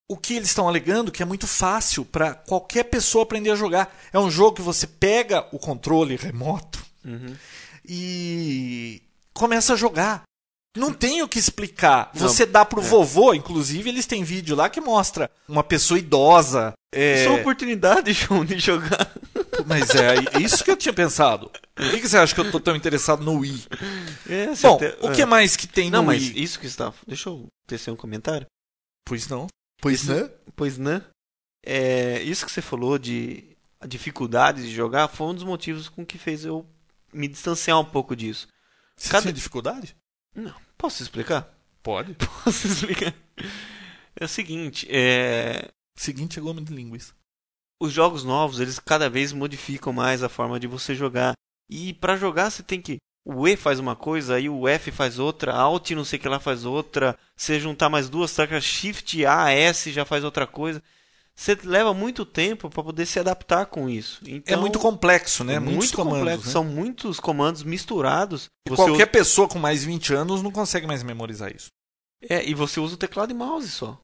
[0.08, 3.94] o que eles estão alegando que é muito fácil para qualquer pessoa aprender a jogar.
[4.12, 7.34] É um jogo que você pega o controle remoto uhum.
[7.86, 10.22] e começa a jogar.
[10.76, 12.10] Não tem o que explicar.
[12.14, 12.84] Não, Você dá pro é.
[12.84, 16.72] vovô, inclusive, eles têm vídeo lá que mostra uma pessoa idosa.
[16.92, 19.08] é, Só oportunidade, João, de jogar.
[19.66, 21.48] Mas é é isso que eu tinha pensado.
[21.76, 23.64] Por que que você acha que eu tô tão interessado no Wii?
[24.28, 25.14] É, Bom, até- o é.
[25.14, 26.42] que mais que tem Não, no mas Wii?
[26.42, 26.92] isso que está.
[27.06, 28.44] Deixa eu tecer um comentário.
[29.06, 29.46] Pois não.
[29.84, 30.30] Pois Isso- não.
[30.56, 31.02] Pois né?
[31.62, 36.06] É, isso que você falou de a dificuldade de jogar foi um dos motivos com
[36.06, 36.66] que fez eu
[37.12, 38.48] me distanciar um pouco disso.
[38.96, 39.94] Você Cada- tinha dificuldade?
[40.34, 41.52] Não, posso explicar?
[41.82, 42.14] Pode.
[42.44, 43.12] Posso explicar?
[44.18, 47.12] É o seguinte, é, Seguinte é goma de linguiça.
[47.78, 51.34] os jogos novos, eles cada vez modificam mais a forma de você jogar.
[51.68, 55.18] E pra jogar você tem que o E faz uma coisa, aí o F faz
[55.18, 57.18] outra, Alt não sei o que lá faz outra.
[57.37, 60.82] Você juntar mais duas teclas, Shift A, S já faz outra coisa.
[61.37, 64.20] Você leva muito tempo para poder se adaptar com isso.
[64.24, 65.54] é Então, muito complexo, né?
[65.54, 66.18] é Muitos muito comandos.
[66.20, 66.46] complexo.
[66.46, 66.52] né?
[66.52, 68.48] São muitos comandos misturados.
[68.66, 71.68] E Você Qualquer pessoa com mais 20 anos não consegue mais memorizar isso.
[72.22, 73.98] usa- É, e você usa o teclado e mouse só.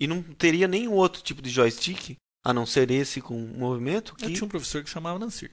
[0.00, 4.26] E não teria nenhum outro tipo de joystick, a não ser esse com movimento, Eu
[4.26, 5.52] que tinha um professor que chamava Nansir.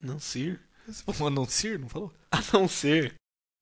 [0.00, 0.60] não ser.
[0.86, 2.12] Você falou não falou?
[2.30, 3.14] A não ser.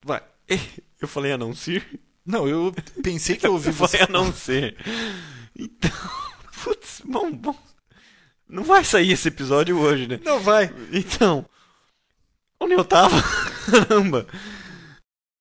[0.04, 0.22] Vai.
[1.00, 1.84] Eu falei a não ser?
[2.24, 3.98] Não, eu pensei que eu ouvi você.
[3.98, 4.76] falei a não ser.
[5.58, 5.90] Então,
[6.62, 7.56] putz, bom, bom.
[8.48, 10.20] Não vai sair esse episódio hoje, né?
[10.24, 10.72] Não, vai.
[10.92, 11.44] Então,
[12.60, 13.16] onde eu tava?
[13.68, 14.28] Caramba.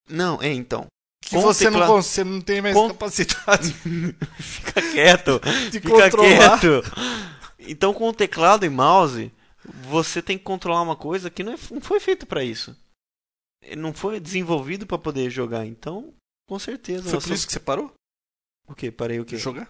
[0.10, 0.88] Não, é então.
[1.24, 3.74] Que você, tecla- não, você não tem mais capacidade
[4.40, 5.40] Fica quieto.
[5.70, 6.60] de Fica controlar.
[6.60, 6.84] quieto.
[7.60, 9.32] Então, com o teclado e mouse,
[9.90, 12.76] você tem que controlar uma coisa que não, é- não foi feito pra isso.
[13.78, 15.66] Não foi desenvolvido pra poder jogar.
[15.66, 16.14] Então,
[16.48, 17.10] com certeza.
[17.10, 17.94] Foi por isso que você parou
[18.68, 18.92] O quê?
[18.92, 19.38] Parei o quê?
[19.38, 19.70] jogar?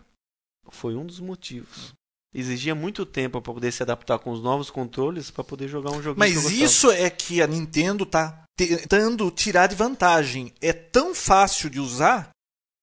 [0.70, 1.94] Foi um dos motivos.
[2.34, 6.02] Exigia muito tempo pra poder se adaptar com os novos controles pra poder jogar um
[6.02, 6.26] joguinho.
[6.32, 10.54] que eu Mas isso é que a Nintendo tá tentando tirar de vantagem.
[10.62, 12.30] É tão fácil de usar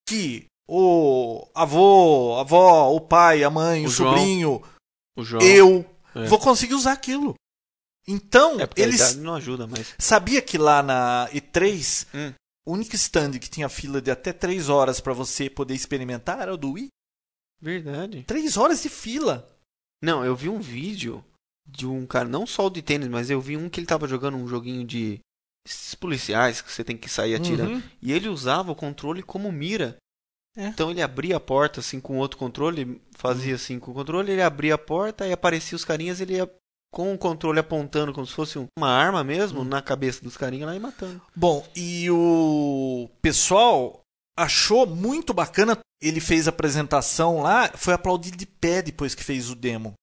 [0.07, 4.63] que o avô, a avó, o pai, a mãe, o, O sobrinho,
[5.17, 5.87] o eu
[6.19, 6.27] É.
[6.27, 7.35] vou conseguir usar aquilo.
[8.07, 9.95] Então, É eles não ajuda, mas.
[9.99, 12.33] sabia que lá na E3, Hum.
[12.67, 16.55] o único stand que tinha fila de até 3 horas para você poder experimentar era
[16.55, 16.89] o do Wii.
[17.61, 18.23] Verdade.
[18.23, 19.47] 3 horas de fila.
[20.03, 21.25] Não, eu vi um vídeo
[21.67, 24.09] de um cara, não só o de tênis, mas eu vi um que ele tava
[24.09, 25.19] jogando um joguinho de
[25.67, 27.73] esses policiais que você tem que sair atirando.
[27.75, 27.83] Uhum.
[28.01, 29.97] E ele usava o controle como mira.
[30.57, 30.67] É.
[30.69, 34.43] Então ele abria a porta assim com outro controle, fazia assim com o controle, ele
[34.43, 36.51] abria a porta e aparecia os carinhas, ele ia
[36.93, 40.67] com o controle apontando como se fosse um- uma arma mesmo na cabeça dos carinhas
[40.69, 41.21] lá e matando.
[41.37, 44.01] Bom, e o pessoal
[44.37, 45.79] achou muito bacana.
[46.01, 49.95] Ele fez a apresentação lá, foi aplaudido de pé depois que fez o demo.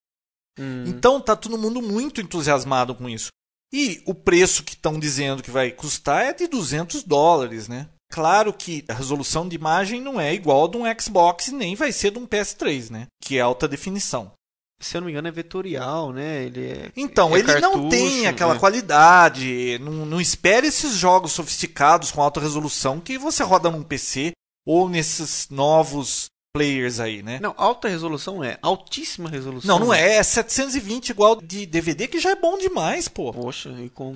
[0.59, 0.83] Hum.
[0.85, 3.29] Então tá todo mundo muito entusiasmado com isso.
[3.73, 7.89] E o preço que estão dizendo que vai custar é de 200 dólares, né?
[8.15, 11.91] Claro que a resolução de imagem não é igual a de um Xbox nem vai
[11.91, 13.07] ser de um PS3, né?
[13.21, 14.31] Que é alta definição.
[14.79, 16.45] Se eu não me engano é vetorial, né?
[16.45, 18.57] Ele é Então, é ele não cartucho, tem aquela é.
[18.57, 19.77] qualidade.
[19.79, 24.31] Não, não espere esses jogos sofisticados com alta resolução que você roda num PC
[24.65, 27.39] ou nesses novos players aí, né?
[27.41, 29.77] Não, alta resolução é altíssima resolução.
[29.77, 30.15] Não, não é.
[30.15, 33.33] É 720 igual de DVD, que já é bom demais, pô.
[33.33, 34.15] Poxa, e com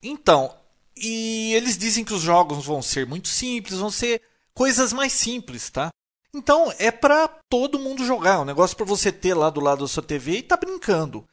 [0.00, 0.54] Então,
[1.00, 4.20] e eles dizem que os jogos vão ser muito simples, vão ser
[4.54, 5.90] coisas mais simples, tá?
[6.34, 9.82] Então é para todo mundo jogar, é um negócio para você ter lá do lado
[9.82, 11.26] da sua TV e tá brincando.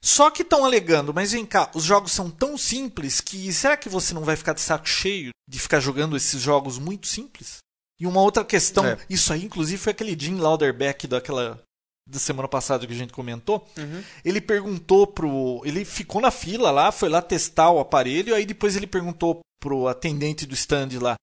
[0.00, 3.88] Só que estão alegando, mas vem cá, os jogos são tão simples que será que
[3.88, 7.58] você não vai ficar de saco cheio de ficar jogando esses jogos muito simples?
[7.98, 8.98] E uma outra questão, É.
[9.08, 11.60] isso aí inclusive foi aquele Jim Lauderbeck daquela
[12.06, 13.66] da semana passada que a gente comentou.
[14.24, 18.76] Ele perguntou pro, ele ficou na fila lá, foi lá testar o aparelho, aí depois
[18.76, 21.16] ele perguntou pro atendente do stand lá: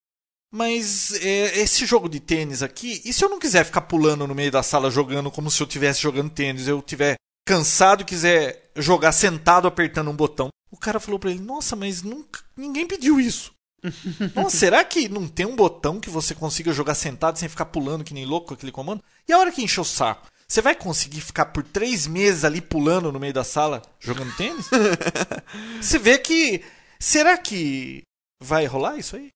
[0.51, 4.35] "Mas é, esse jogo de tênis aqui, e se eu não quiser ficar pulando no
[4.35, 7.15] meio da sala jogando como se eu estivesse jogando tênis, eu tiver
[7.47, 12.01] cansado e quiser jogar sentado apertando um botão?" O cara falou pra ele: "Nossa, mas
[12.03, 13.53] nunca ninguém pediu isso."
[14.33, 18.03] Nossa, será que não tem um botão que você consiga jogar sentado sem ficar pulando
[18.03, 19.03] que nem louco com aquele comando?
[19.27, 20.27] E a hora que encher o saco?
[20.53, 24.69] Você vai conseguir ficar por três meses ali pulando no meio da sala jogando tênis?
[25.81, 26.63] você vê que.
[26.99, 28.03] Será que
[28.39, 29.29] vai rolar isso aí?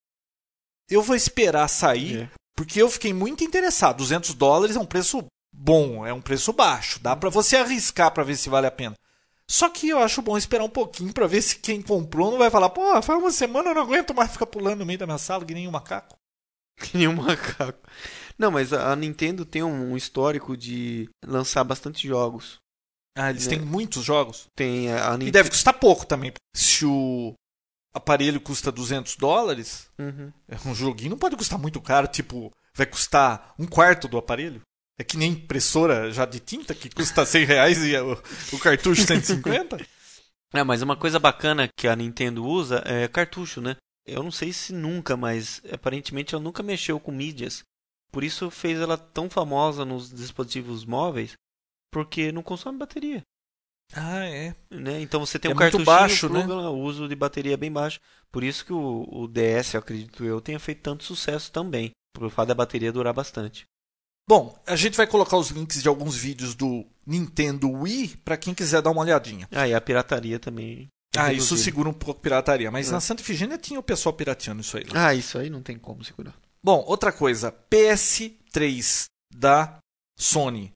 [0.88, 2.30] Eu vou esperar sair, É.
[2.56, 3.97] porque eu fiquei muito interessado.
[3.97, 6.99] 200 dólares é um preço bom, é um preço baixo.
[6.99, 8.93] Dá pra você arriscar pra ver se vale a pena.
[9.49, 12.51] Só que eu acho bom esperar um pouquinho pra ver se quem comprou não vai
[12.51, 15.17] falar, pô, faz uma semana eu não aguento mais ficar pulando no meio da minha
[15.17, 16.15] sala que nem um macaco.
[16.80, 17.80] Que nem um macaco.
[18.38, 22.58] Não, mas a Nintendo tem um histórico de lançar bastante jogos.
[23.17, 23.50] Ah, eles É.
[23.52, 24.45] têm muitos jogos.
[24.56, 25.32] Tem a, a E Nintendo.
[25.32, 26.32] deve custar pouco também.
[26.56, 27.34] Se o
[27.93, 30.32] aparelho custa 200 dólares, Uhum.
[30.65, 34.62] um joguinho não pode custar muito caro, tipo, vai custar um quarto do aparelho.
[35.00, 38.13] É que nem impressora já de tinta, que custa 100 reais e o,
[38.54, 39.78] o cartucho 150.
[40.54, 43.76] É, mas uma coisa bacana que a Nintendo usa é cartucho, né?
[44.06, 47.63] Eu não sei se nunca, mas aparentemente ela nunca mexeu com mídias.
[48.12, 51.34] Por isso fez ela tão famosa nos dispositivos móveis,
[51.91, 53.22] porque não consome bateria.
[53.93, 54.56] ah, é.
[54.72, 55.02] Né?
[55.02, 57.58] Então você tem É um muito cartuchinho, baixo, pluga lá, o uso de bateria é
[57.58, 58.00] bem baixo.
[58.32, 61.91] Por isso que o, o DS, eu acredito eu, tenha feito tanto sucesso também.
[62.13, 63.65] Por fato da bateria durar bastante.
[64.28, 68.54] Bom, a gente vai colocar os links de alguns vídeos do Nintendo Wii pra quem
[68.54, 69.48] quiser dar uma olhadinha.
[69.52, 70.88] Ah, e a pirataria também.
[71.15, 72.70] Ah, isso segura um pouco a pirataria.
[72.70, 72.91] Mas É.
[72.91, 74.84] na Santa Efigênia tinha o pessoal pirateando isso aí.
[74.84, 75.08] lá.
[75.08, 76.36] Ah, isso aí não tem como segurar.
[76.67, 77.49] Bom, outra coisa.
[77.71, 79.77] PS3 da
[80.19, 80.73] Sony.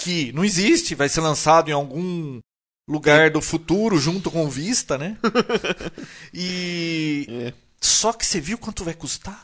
[0.00, 2.40] Que não existe, vai ser lançado em algum
[2.88, 5.18] lugar do futuro junto com Vista, né?
[6.32, 7.26] e.
[7.28, 7.54] É.
[7.78, 9.42] Só que você viu quanto vai custar?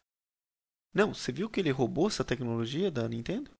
[0.94, 3.50] Não, você viu que ele roubou essa tecnologia da Nintendo?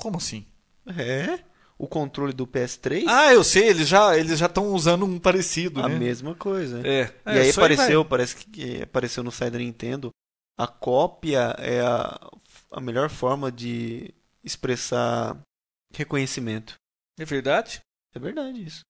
[0.00, 0.46] Como assim?
[0.86, 1.44] É.
[1.76, 3.04] O controle do PS3?
[3.06, 5.98] Ah, eu sei, eles já eles já estão usando um parecido, a né?
[5.98, 6.80] mesma coisa.
[6.88, 7.14] É.
[7.26, 10.10] E aí isso apareceu, parece que apareceu no site da Nintendo.
[10.58, 12.18] A cópia é a,
[12.70, 15.38] a melhor forma de expressar
[15.92, 16.74] reconhecimento.
[17.18, 17.80] É verdade?
[18.14, 18.80] É verdade isso.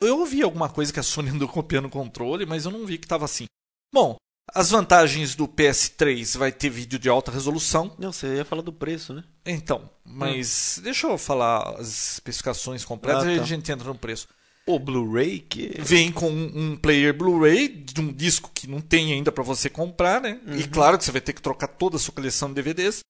[0.00, 2.98] Eu ouvi alguma coisa que a Sony andou copiando o controle, mas eu não vi
[2.98, 3.44] que estava assim.
[3.92, 4.16] Bom,
[4.52, 7.94] as vantagens do PS3 vai ter vídeo de alta resolução.
[7.98, 9.24] Não, você ia falar do preço, né?
[9.44, 13.42] Então, mas deixa eu falar as especificações completas Ah, e tá.
[13.42, 14.26] a gente entra no preço.
[14.66, 19.12] O Blu-ray que Vem com um um player Blu-ray de um disco que não tem
[19.12, 20.40] ainda para você comprar, né?
[20.46, 20.68] E Uhum.
[20.70, 23.00] claro que você vai ter que trocar toda a sua coleção de DVDs.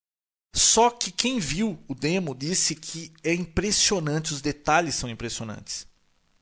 [0.55, 5.87] Só que quem viu o demo disse que é impressionante, os detalhes são impressionantes.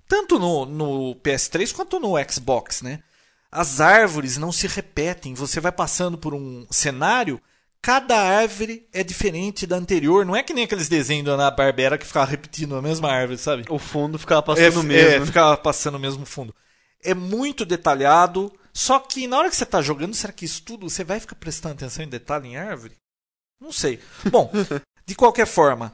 [0.08, 3.04] Tanto no, no PS3 quanto no Xbox, né?
[3.52, 7.40] As árvores não se repetem, você vai passando por um cenário,
[7.82, 10.26] cada árvore é diferente da anterior.
[10.26, 13.38] Não é que nem aqueles desenhos da Ana Barbera que ficava repetindo a mesma árvore,
[13.38, 13.66] sabe?
[13.70, 15.10] o fundo ficava passando é, mesmo.
[15.10, 15.26] É, né?
[15.26, 16.54] ficava passando o mesmo fundo.
[17.02, 20.90] É muito detalhado, só que na hora que você está jogando, será que isso tudo
[20.90, 22.96] você vai ficar prestando atenção em detalhe em árvore?
[23.60, 24.00] Não sei.
[24.30, 24.52] Bom,
[25.06, 25.92] de qualquer forma,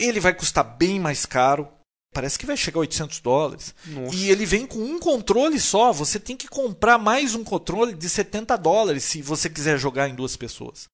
[0.00, 1.68] ele vai custar bem mais caro.
[2.12, 3.74] Parece que vai chegar a 800 dólares.
[3.86, 4.16] Nossa.
[4.16, 5.92] E ele vem com um controle só.
[5.92, 10.14] Você tem que comprar mais um controle de 70 dólares se você quiser jogar em
[10.14, 10.88] duas pessoas.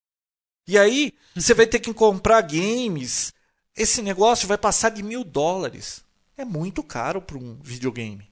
[0.66, 3.32] E aí, você vai ter que comprar games.
[3.76, 6.02] Esse negócio vai passar de mil dólares.
[6.36, 8.28] É muito caro para um videogame.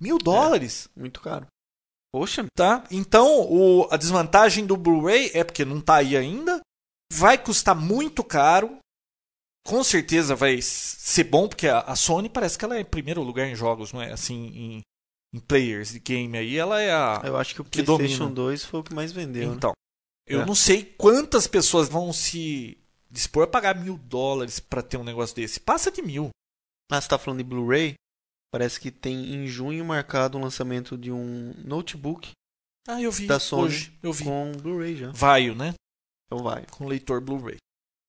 [0.00, 1.46] Mil dólares, Muito caro.
[2.12, 2.84] Poxa, tá?
[2.90, 6.60] Então, o- a desvantagem do Blu-ray é porque não tá aí ainda.
[7.12, 8.78] Vai custar muito caro.
[9.66, 13.22] Com certeza vai ser bom, porque a, a Sony parece que ela é em primeiro
[13.22, 14.12] lugar em jogos, não é?
[14.12, 14.80] Assim, em,
[15.34, 17.20] em players de game aí, ela é a.
[17.24, 18.34] eu acho que o Que PlayStation domina.
[18.34, 19.50] 2 foi o que mais vendeu.
[19.50, 19.58] né?
[20.26, 20.46] Eu É.
[20.46, 22.78] não sei quantas pessoas vão se
[23.10, 25.60] dispor a pagar mil dólares pra ter um negócio desse.
[25.60, 26.30] Passa de mil.
[26.90, 27.94] Ah, você tá falando de Blu-ray?
[28.52, 32.30] Parece que tem em junho marcado o lançamento de um notebook
[32.86, 33.26] Ah, eu vi.
[33.26, 34.24] Da Sony Hoje, eu vi.
[34.24, 35.10] com Blu-ray já.
[35.12, 35.74] Vaio, né?
[36.26, 36.64] Então vai.
[36.66, 37.56] Com leitor Blu-ray.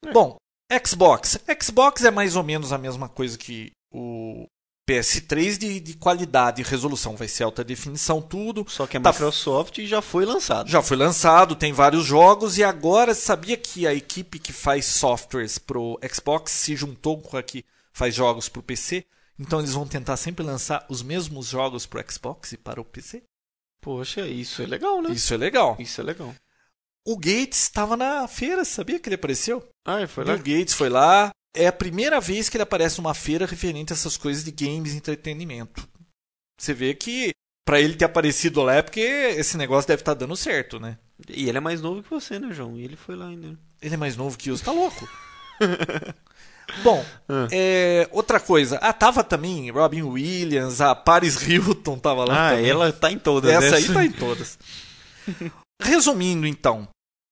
[0.06, 0.12] É.
[0.12, 0.38] Bom,
[0.86, 1.38] Xbox.
[1.64, 4.46] Xbox é mais ou menos a mesma coisa que o
[4.88, 7.16] PS3 de, de qualidade e resolução.
[7.16, 8.66] Vai ser alta definição, tudo.
[8.70, 10.70] Só que a Tá- Microsoft já foi lançado.
[10.70, 15.58] Já foi lançado, tem vários jogos e agora sabia que a equipe que faz softwares
[15.58, 19.06] pro Xbox se juntou com a que faz jogos pro PC?
[19.40, 23.24] Então eles vão tentar sempre lançar os mesmos jogos pro Xbox e para o PC?
[23.82, 25.12] Poxa, isso é legal, né?
[25.12, 25.76] Isso é legal.
[25.80, 26.34] Isso é legal.
[27.08, 29.68] O Gates estava na feira, sabia que ele apareceu?
[29.86, 30.42] Ah, foi Bill lá.
[30.42, 31.32] Gates foi lá.
[31.56, 34.94] É a primeira vez que ele aparece numa feira referente a essas coisas de games
[34.94, 35.88] e entretenimento.
[36.60, 37.32] Você vê que
[37.66, 40.98] pra ele ter aparecido lá é porque esse negócio deve estar dando certo, né?
[41.30, 42.78] E ele é mais novo que você, né, João?
[42.78, 43.58] E ele foi lá ainda.
[43.82, 45.08] Ele é mais novo que eu, você tá louco?
[46.84, 47.48] Bom, Ah.
[47.52, 48.78] é, outra coisa.
[48.82, 52.70] Ah, tava também Robin Williams, a Paris Hilton tava lá Ah, também.
[52.70, 53.52] ela tá em todas.
[53.52, 53.78] Essa né?
[53.78, 54.58] aí tá em todas.
[55.82, 56.88] Resumindo, então,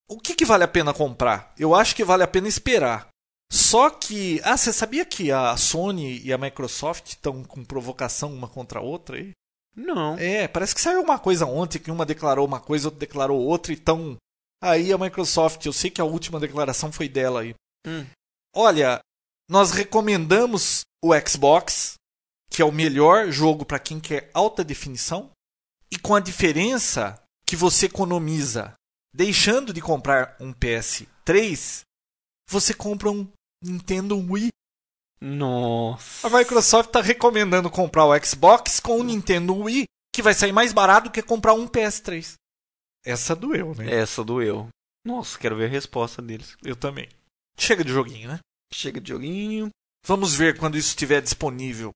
[0.10, 1.54] o que, que vale a pena comprar?
[1.58, 3.08] Eu acho que vale a pena esperar.
[3.54, 8.48] Só que, ah, você sabia que a Sony e a Microsoft estão com provocação uma
[8.48, 9.30] contra a outra aí?
[9.76, 10.18] Não.
[10.18, 13.72] É, parece que saiu uma coisa ontem que uma declarou uma coisa, outra declarou outra,
[13.72, 14.18] então
[14.60, 17.54] aí a Microsoft, eu sei que a última declaração foi dela aí.
[17.86, 18.08] Hum.
[18.56, 19.00] Olha,
[19.48, 21.94] nós recomendamos o Xbox,
[22.50, 25.30] que é o melhor jogo para quem quer alta definição,
[25.92, 28.74] e com a diferença que você economiza
[29.14, 31.82] deixando de comprar um PS3,
[32.50, 33.28] você compra um
[33.64, 34.50] Nintendo Wii.
[35.22, 36.28] Nossa.
[36.28, 40.74] A Microsoft está recomendando comprar o Xbox com o Nintendo Wii, que vai sair mais
[40.74, 42.34] barato que comprar um PS3.
[43.06, 43.94] Essa doeu, né?
[43.94, 44.68] Essa doeu.
[45.06, 46.58] Nossa, quero ver a resposta deles.
[46.64, 47.10] Eu também.
[47.58, 48.40] Chega de joguinho, né?
[48.74, 49.70] Chega de joguinho.
[50.06, 51.92] Vamos ver quando isso estiver disponível.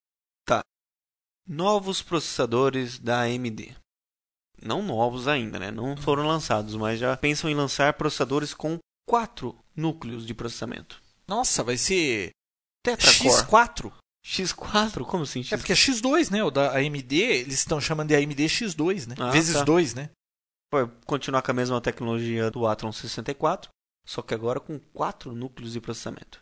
[1.49, 3.73] Novos processadores da AMD.
[4.61, 5.71] Não novos ainda, né?
[5.71, 8.77] Não foram lançados, mas já pensam em lançar processadores com
[9.07, 11.01] quatro núcleos de processamento.
[11.27, 12.31] Nossa, vai ser
[12.83, 13.29] Tetracore.
[13.29, 13.93] X4.
[14.25, 15.05] X4?
[15.05, 15.43] Como assim?
[15.43, 15.53] X...
[15.53, 16.43] É porque é X2, né?
[16.43, 19.15] O da AMD, eles estão chamando de AMD X2, né?
[19.19, 19.63] Ah, Vezes tá.
[19.63, 20.09] 2, né?
[20.71, 23.69] Vai continuar com a mesma tecnologia do Athlon 64,
[24.05, 26.39] só que agora com quatro núcleos de processamento.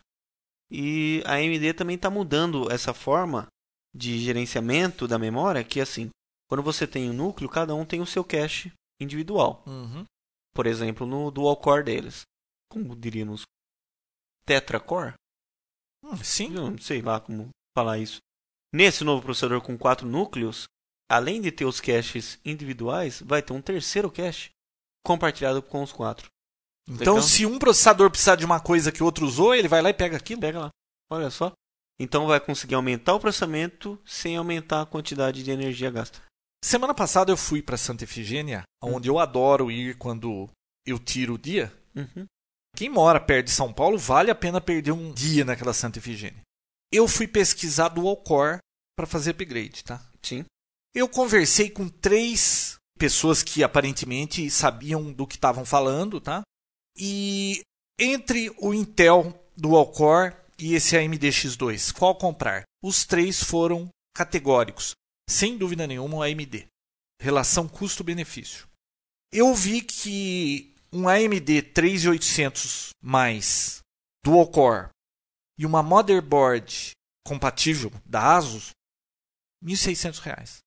[0.70, 3.46] E a AMD também está mudando essa forma
[3.94, 6.10] de gerenciamento da memória, que assim,
[6.48, 9.62] quando você tem um núcleo, cada um tem o seu cache individual.
[9.66, 10.04] Uhum.
[10.54, 12.22] Por exemplo, no dual core deles.
[12.68, 13.42] Como diríamos?
[14.46, 15.14] Tetracore?
[16.02, 16.54] Hum, sim.
[16.54, 18.18] Eu não sei lá como falar isso.
[18.72, 20.64] Nesse novo processador com quatro núcleos,
[21.10, 24.50] além de ter os caches individuais, vai ter um terceiro cache
[25.04, 26.28] compartilhado com os quatro.
[26.88, 27.28] Então, Legal.
[27.28, 29.94] se um processador precisar de uma coisa que o outro usou, ele vai lá e
[29.94, 30.40] pega aquilo.
[30.40, 30.70] Pega lá.
[31.10, 31.52] Olha só.
[31.98, 36.20] Então vai conseguir aumentar o processamento sem aumentar a quantidade de energia gasta.
[36.62, 40.48] Semana passada eu fui para Santa Efigênia, onde eu adoro ir quando
[40.84, 41.72] eu tiro o dia.
[41.94, 42.26] Uhum.
[42.76, 46.42] Quem mora perto de São Paulo vale a pena perder um dia naquela Santa Efigênia.
[46.92, 48.58] Eu fui pesquisar dual core
[48.94, 50.06] para fazer upgrade, tá?
[50.22, 50.44] Sim.
[50.94, 56.42] Eu conversei com três pessoas que aparentemente sabiam do que estavam falando, tá?
[56.98, 57.62] E
[57.98, 62.64] entre o Intel Dual Core e esse AMD X2, qual comprar?
[62.82, 64.92] Os três foram categóricos.
[65.28, 66.66] Sem dúvida nenhuma, o AMD.
[67.20, 68.66] Relação custo-benefício.
[69.32, 73.80] Eu vi que um AMD 3800 mais
[74.24, 74.88] Dual Core
[75.58, 76.92] e uma motherboard
[77.26, 78.70] compatível da ASUS,
[79.64, 80.58] 1.600 reais.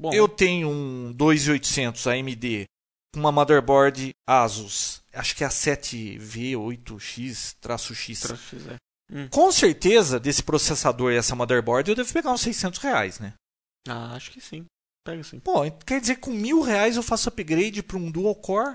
[0.00, 2.64] Bom, Eu tenho um 2800 AMD
[3.12, 7.56] com uma motherboard Asus, acho que é a 7V8X-X.
[7.60, 7.78] Tra-
[8.36, 8.76] fizer.
[9.30, 13.34] Com certeza, desse processador e essa motherboard, eu devo pegar uns 600 reais, né?
[13.88, 14.64] Ah, acho que sim.
[15.04, 15.40] Pega sim.
[15.40, 18.74] Pô, quer dizer que com mil reais eu faço upgrade para um dual core?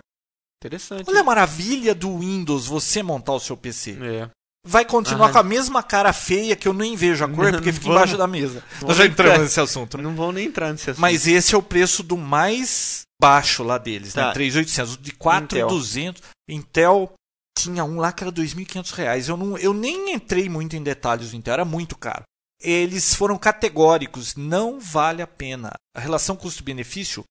[0.63, 1.09] Interessante.
[1.09, 3.97] Olha a maravilha do Windows você montar o seu PC.
[4.01, 4.29] É.
[4.67, 5.31] Vai continuar Ah.
[5.31, 8.17] com a mesma cara feia que eu nem vejo a cor porque fica vamos- embaixo
[8.17, 8.63] da mesa.
[8.81, 9.43] Nós já entramos entrar.
[9.43, 10.03] nesse assunto, né?
[10.03, 11.01] Não vão nem entrar nesse assunto.
[11.01, 14.27] Mas esse é o preço do mais baixo lá deles, Tá.
[14.29, 14.33] né?
[14.33, 14.95] 3.800.
[14.95, 16.21] O de 4.200.
[16.49, 17.13] Intel
[17.57, 19.27] tinha um lá que era 2.500 reais.
[19.29, 22.23] Eu, não, eu nem entrei muito em detalhes do Intel, era muito caro.
[22.61, 25.73] Eles foram categóricos, não vale a pena.
[25.95, 27.23] A relação custo-benefício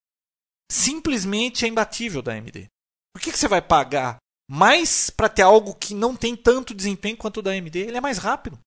[0.71, 2.67] simplesmente é imbatível da AMD.
[3.15, 4.17] Por que, que você vai pagar
[4.51, 7.79] mais para ter algo que não tem tanto desempenho quanto o da AMD?
[7.79, 8.59] Ele é mais rápido.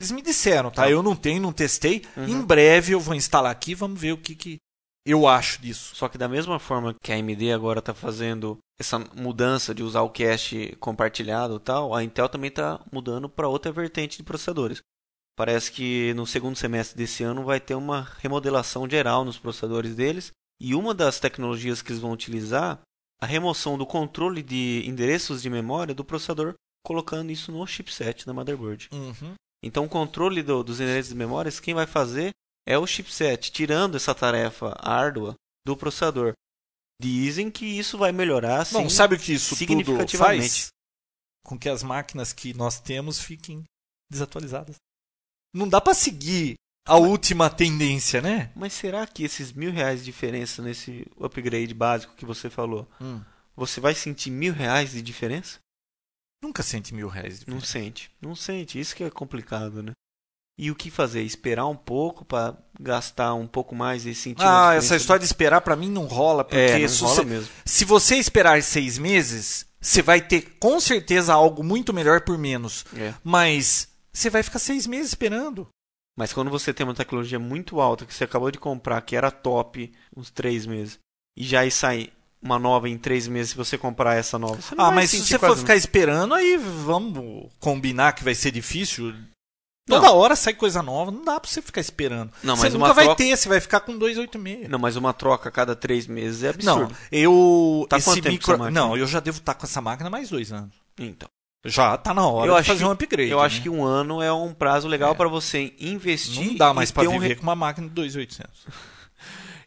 [0.00, 0.82] Eles me disseram, tá?
[0.82, 0.90] Tá.
[0.90, 2.04] Eu não tenho, não testei.
[2.16, 2.28] Uhum.
[2.28, 4.58] Em breve eu vou instalar aqui, vamos ver o que, que
[5.06, 5.94] eu acho disso.
[5.94, 10.02] Só que da mesma forma que a AMD agora está fazendo essa mudança de usar
[10.02, 14.80] o cache compartilhado e tal, a Intel também está mudando para outra vertente de processadores.
[15.36, 20.32] Parece que no segundo semestre desse ano vai ter uma remodelação geral nos processadores deles
[20.60, 22.80] e uma das tecnologias que eles vão utilizar
[23.20, 28.32] a remoção do controle de endereços de memória do processador, colocando isso no chipset da
[28.32, 28.88] motherboard.
[28.92, 29.34] Uhum.
[29.62, 32.30] Então, o controle do, dos endereços de memórias, quem vai fazer
[32.66, 35.34] é o chipset, tirando essa tarefa árdua
[35.66, 36.32] do processador.
[37.00, 40.48] Dizem que isso vai melhorar sim, Bom, sabe o que isso tudo significativamente.
[40.48, 40.68] faz?
[41.44, 43.64] Com que as máquinas que nós temos fiquem
[44.10, 44.76] desatualizadas.
[45.54, 46.54] Não dá pra seguir
[46.86, 48.50] a última tendência, né?
[48.56, 52.88] Mas será que esses mil reais de diferença nesse upgrade básico que você falou,
[53.56, 55.58] você vai sentir mil reais de diferença?
[56.42, 57.40] Nunca sente mil reais.
[57.40, 58.80] de Não sente, não sente.
[58.80, 59.92] Isso que é complicado, né?
[60.58, 61.22] E o que fazer?
[61.22, 65.60] Esperar um pouco para gastar um pouco mais e sentir Ah, essa história de esperar
[65.62, 67.48] pra mim não rola, porque É, não se, rola mesmo.
[67.64, 72.84] se você esperar seis meses, você vai ter com certeza algo muito melhor por menos.
[72.94, 73.14] É.
[73.24, 75.66] Mas você vai ficar seis meses esperando.
[76.20, 79.30] Mas quando você tem uma tecnologia muito alta que você acabou de comprar, que era
[79.30, 80.98] top uns três meses,
[81.34, 82.12] e já aí sai
[82.42, 84.58] uma nova em três meses se você comprar essa nova.
[84.76, 89.14] Não Ah, mas se você for ficar esperando, aí vamos combinar que vai ser difícil.
[89.88, 89.98] Não.
[89.98, 92.30] Toda hora sai coisa nova, não dá pra você ficar esperando.
[92.44, 94.68] Não, você mas nunca uma vai troca- ter, você vai ficar com 286.
[94.68, 96.96] Não, mas uma troca a cada três meses é Não, absurdo.
[97.10, 97.86] eu.
[97.88, 98.70] Tá esse micro...
[98.70, 100.74] Não, eu já devo estar com essa máquina mais dois anos.
[100.98, 101.30] Então.
[101.64, 103.30] Já tá na hora Eu de acho fazer que- um upgrade.
[103.30, 103.62] Eu acho né?
[103.62, 105.14] que um ano é um prazo legal É.
[105.14, 106.46] para você investir.
[106.46, 108.48] não dá mais pra ter um viver re- com uma máquina de 2.800.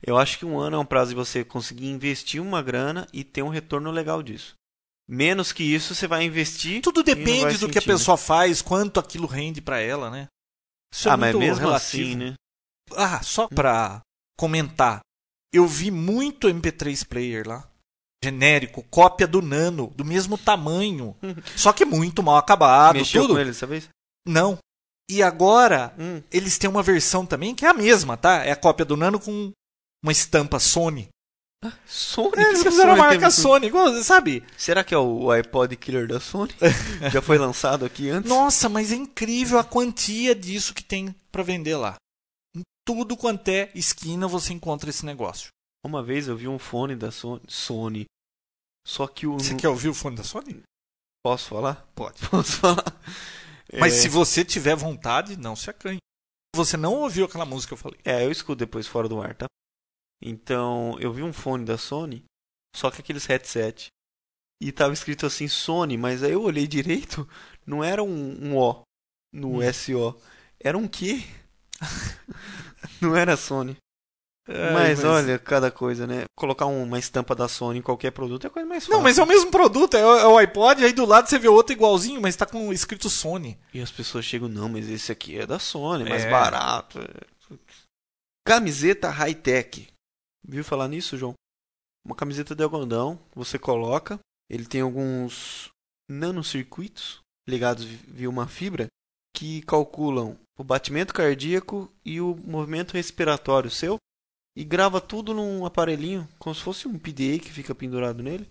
[0.05, 3.23] Eu acho que um ano é um prazo de você conseguir investir uma grana e
[3.23, 4.53] ter um retorno legal disso.
[5.07, 6.81] Menos que isso, você vai investir.
[6.81, 7.87] Tudo depende do que a né?
[7.87, 10.27] pessoa faz, quanto aquilo rende pra ela, né?
[10.93, 12.03] Isso é Ah, mas muito mesmo relativo.
[12.03, 12.33] assim, né?
[12.95, 14.01] Ah, só pra
[14.37, 14.99] comentar.
[15.53, 17.67] Eu vi muito MP3 player lá.
[18.23, 21.15] Genérico, cópia do Nano, do mesmo tamanho.
[21.55, 23.33] só que muito mal acabado, Mexeu tudo.
[23.33, 23.89] com ele dessa vez?
[24.27, 24.57] Não.
[25.11, 26.21] E agora, Hum.
[26.31, 28.43] eles têm uma versão também que é a mesma, tá?
[28.45, 29.51] É a cópia do Nano com
[30.03, 31.09] uma estampa Sony.
[31.85, 32.33] Sony?
[32.37, 34.43] É, eles que fizeram a marca teve- Sony, igual, sabe?
[34.57, 36.51] Será que é o iPod Killer da Sony?
[37.11, 38.29] Já foi lançado aqui antes?
[38.29, 41.95] Nossa, mas é incrível a quantia disso que tem pra vender lá.
[42.55, 45.49] Em tudo quanto é esquina você encontra esse negócio.
[45.85, 48.05] Uma vez eu vi um fone da Sony.
[48.87, 49.33] Só que o.
[49.33, 50.61] Você quer ouvir o fone da Sony?
[51.25, 51.87] Posso falar?
[51.95, 52.17] Pode.
[52.29, 53.01] Posso falar?
[53.79, 55.99] Mas É, se você tiver vontade, não se acanhe.
[56.55, 57.99] Você não ouviu aquela música que eu falei.
[58.03, 59.45] É, eu escuto depois fora do ar, tá?
[60.21, 62.23] Então, eu vi um fone da Sony,
[62.75, 63.87] só que aqueles headset.
[64.61, 67.27] E tava escrito assim Sony, mas aí eu olhei direito,
[67.65, 68.83] não era um, um O
[69.33, 69.73] no Hum.
[69.73, 70.21] SO.
[70.59, 71.21] Era um Q.
[73.01, 73.75] não era Sony.
[74.47, 76.25] Ai, mas, olha, cada coisa, né?
[76.35, 78.95] Colocar um- uma estampa da Sony em qualquer produto é coisa mais fácil.
[78.97, 81.39] Não, mas é o mesmo produto, é o, é o iPod, aí do lado você
[81.39, 83.57] vê outro igualzinho, mas tá com escrito Sony.
[83.73, 86.29] E as pessoas chegam, não, mas esse aqui é da Sony, mais É.
[86.29, 86.99] barato.
[86.99, 87.57] é.
[88.45, 89.87] Camiseta high-tech.
[90.45, 91.33] Viu falar nisso, João?
[92.05, 94.19] Uma camiseta de algodão, você coloca,
[94.49, 95.69] ele tem alguns
[96.11, 98.87] nanocircuitos ligados vi- via uma fibra
[99.33, 103.95] que calculam o batimento cardíaco e o movimento respiratório seu
[104.55, 108.47] e grava tudo num aparelhinho, como se fosse um PDA que fica pendurado nele,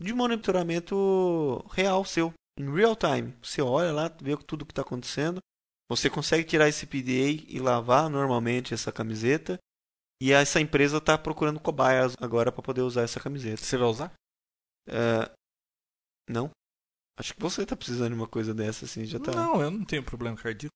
[0.00, 3.34] de monitoramento real seu, em real time.
[3.42, 5.40] Você olha lá, vê tudo que está acontecendo.
[5.90, 9.58] Você consegue tirar esse PDA e lavar normalmente essa camiseta.
[10.20, 13.62] E essa empresa está procurando cobaias agora para poder usar essa camiseta.
[13.62, 14.12] Você vai usar?
[14.88, 15.30] É,
[16.28, 16.50] Não?
[17.18, 19.32] Acho que você está precisando de uma coisa dessa, assim, já tá.
[19.32, 20.74] Não, eu não tenho problema cardíaco.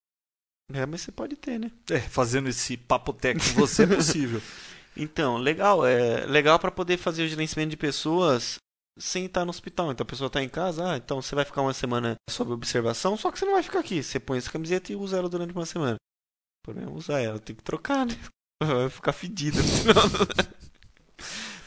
[0.72, 1.70] É, mas você pode ter, né?
[1.90, 4.40] É, fazendo esse papo técnico com você é possível.
[4.94, 8.56] Então, legal, é legal para poder fazer o gerenciamento de pessoas
[8.98, 9.90] sem estar no hospital.
[9.90, 13.16] Então a pessoa está em casa, ah, então você vai ficar uma semana sob observação,
[13.16, 14.02] só que você não vai ficar aqui.
[14.02, 15.96] Você põe essa camiseta e usa ela durante uma semana.
[15.96, 18.14] O problema é usar ela, tem que trocar, né?
[18.62, 20.04] Vai ficar fedida no final.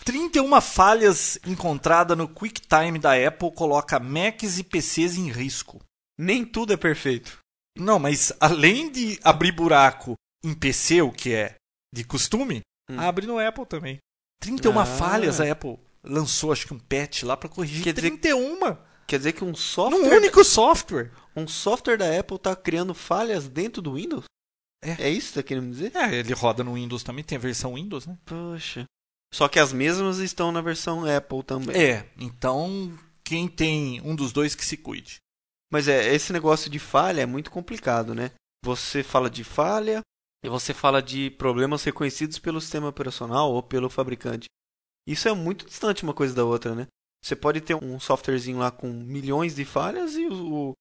[0.05, 5.81] 31 falhas encontradas no QuickTime da Apple coloca Macs e PCs em risco.
[6.17, 7.39] Nem tudo é perfeito.
[7.77, 10.13] Não, mas além de abrir buraco
[10.43, 11.55] em PC, o que é
[11.93, 12.99] de costume, Hum.
[12.99, 13.97] abre no Apple também.
[14.41, 14.85] 31 Ah.
[14.85, 17.83] falhas a Apple lançou, acho que um patch lá pra corrigir.
[17.83, 18.77] Quer dizer- 31!
[19.07, 21.11] Quer dizer que um Num software, único software.
[21.35, 24.25] um software da Apple está criando falhas dentro do Windows?
[24.83, 25.03] É.
[25.05, 25.95] É isso que você tá querendo dizer?
[25.95, 28.17] É, ele roda no Windows também, tem a versão Windows, né?
[28.25, 28.85] Poxa.
[29.33, 31.75] Só que as mesmas estão na versão Apple também.
[31.75, 35.17] É, então quem tem um dos dois que se cuide.
[35.75, 38.31] Mas é, esse negócio de falha é muito complicado, né?
[38.63, 39.99] Você fala de falha
[40.43, 44.45] e você fala de problemas reconhecidos pelo sistema operacional ou pelo fabricante.
[45.05, 46.87] Isso é muito distante uma coisa da outra, né?
[47.21, 50.71] Você pode ter um softwarezinho lá com milhões de falhas e o,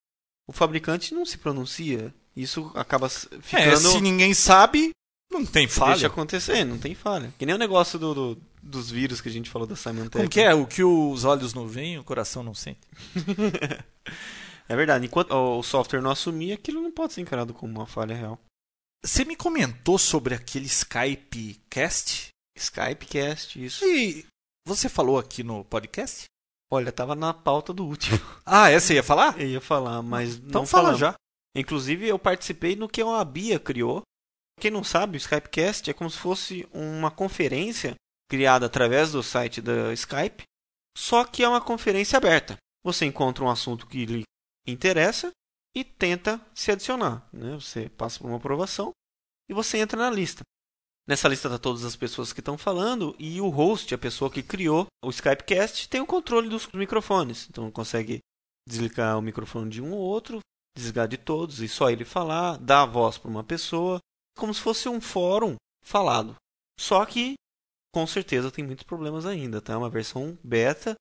[0.49, 2.15] o fabricante não se pronuncia.
[2.37, 3.77] Isso acaba É, ficando.
[3.91, 4.91] se ninguém sabe,
[5.29, 6.07] não tem Deixa falha.
[6.07, 7.35] acontecer, não tem falha.
[7.37, 10.13] Que nem o negócio do, do- dos vírus que a gente falou da Symantec.
[10.19, 10.55] Como que é?
[10.55, 12.81] O que os olhos não veem, o coração não sente.
[14.69, 15.07] É verdade.
[15.07, 18.39] Enquanto o software não assumir, aquilo não pode ser encarado como uma falha real.
[19.05, 22.29] Você me comentou sobre aquele Skype Cast?
[22.57, 23.85] Skypecast, isso.
[23.85, 24.25] E
[24.67, 26.25] você falou aqui no podcast?
[26.73, 28.19] Olha, tava na pauta do último.
[28.47, 29.41] Ah, essa ia falar?
[29.41, 31.01] Eu ia falar, mas Então não fala falamos.
[31.01, 31.15] já.
[31.57, 34.03] Inclusive, eu participei no que a Bia criou.
[34.61, 37.95] Quem não sabe, o Skypecast é como se fosse uma conferência
[38.31, 40.45] criada através do site da Skype,
[40.97, 42.57] só que é uma conferência aberta.
[42.85, 44.23] Você encontra um assunto que lhe
[44.67, 45.31] interessa
[45.75, 47.29] e tenta se adicionar.
[47.33, 47.55] Né?
[47.55, 48.93] Você passa por uma aprovação
[49.49, 50.43] e você entra na lista.
[51.07, 54.43] Nessa lista está todas as pessoas que estão falando e o host, a pessoa que
[54.43, 57.47] criou o Skypecast, tem o controle dos microfones.
[57.51, 58.21] Então consegue
[58.67, 60.41] desligar o microfone de um ou outro,
[60.75, 63.99] desligar de todos e só ele falar, dar a voz para uma pessoa,
[64.37, 66.35] como se fosse um fórum falado.
[66.81, 67.35] Só que
[67.95, 69.75] com certeza tem muitos problemas ainda, tá?
[69.75, 70.97] É uma versão beta.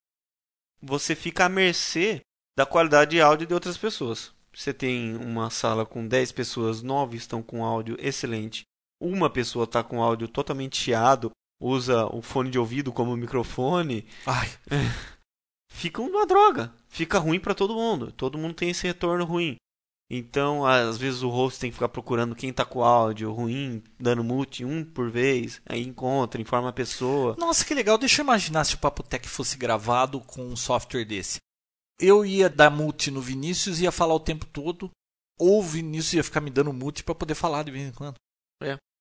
[0.82, 2.22] Você fica à mercê
[2.58, 4.32] da qualidade de áudio de outras pessoas.
[4.54, 8.64] Você tem uma sala com 10 pessoas, 9 estão com áudio excelente.
[9.02, 14.06] Uma pessoa está com áudio totalmente chiado, usa o fone de ouvido como microfone.
[14.26, 14.50] Ai,
[15.72, 16.72] Fica uma droga.
[16.88, 18.12] Fica ruim para todo mundo.
[18.12, 19.56] Todo mundo tem esse retorno ruim.
[20.10, 24.24] Então, às vezes o host tem que ficar procurando quem tá com áudio ruim, dando
[24.24, 27.36] mute um por vez, aí encontra, informa a pessoa.
[27.40, 27.98] nossa, que legal.
[27.98, 31.38] Deixa eu imaginar se o Papo Tech fosse gravado com um software desse.
[32.00, 34.90] Eu ia dar mute no Vinícius e ia falar o tempo todo,
[35.40, 38.16] ou o Vinícius ia ficar me dando mute para poder falar de vez em quando.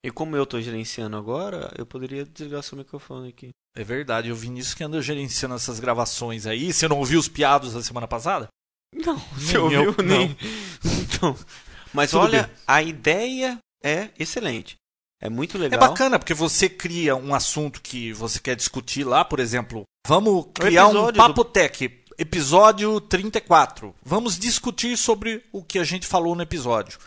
[0.04, 3.50] E como eu tô gerenciando agora, eu poderia desligar seu microfone aqui.
[3.76, 6.72] É verdade, o Vinícius que anda gerenciando essas gravações aí.
[6.72, 8.48] Você não ouviu os piados da semana passada?
[8.92, 9.82] Não, Nem você ouviu?
[9.96, 10.36] eu, Nem.
[11.14, 11.36] Então,
[11.94, 12.56] mas Tudo olha, bem.
[12.66, 14.74] a ideia é excelente.
[15.20, 15.78] É muito É legal.
[15.78, 20.88] bacana, porque você cria um assunto que você quer discutir lá, por exemplo, vamos criar
[20.88, 21.88] um Papo Tech,
[22.22, 23.94] episódio 34.
[24.04, 26.98] Vamos discutir sobre o que a gente falou no episódio.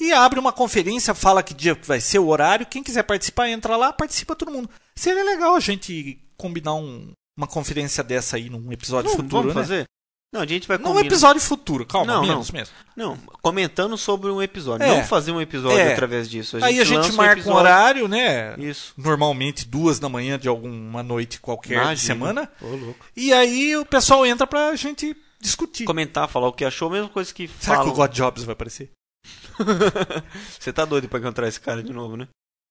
[0.00, 2.66] E abre uma conferência, fala que dia que vai ser, o horário.
[2.66, 4.70] Quem quiser participar, entra lá, participa todo mundo.
[4.94, 9.56] Seria legal a gente combinar um- uma conferência dessa aí num episódio Vamos, futuro, vamos
[9.56, 9.62] né?
[9.62, 9.84] fazer?
[10.30, 11.06] Não, a gente vai Num combinar.
[11.06, 12.74] episódio futuro, calma, Não, menos mesmo.
[12.94, 14.84] Não, comentando sobre um episódio.
[14.84, 14.88] É.
[14.98, 15.92] Não fazer um episódio É.
[15.94, 16.62] através disso.
[16.62, 18.54] aí a gente um marca um episódio- horário, né?
[18.58, 18.92] Isso.
[18.96, 21.96] Normalmente duas da manhã de alguma noite qualquer de Imagina.
[21.96, 22.52] semana.
[22.60, 23.06] Ô, louco.
[23.16, 25.84] E aí o pessoal entra pra gente discutir.
[25.86, 27.84] Comentar, falar o que achou, mesma coisa que Será falam.
[27.86, 28.90] que o God Jobs vai aparecer?
[30.60, 32.28] Você tá doido pra encontrar esse cara de novo, né?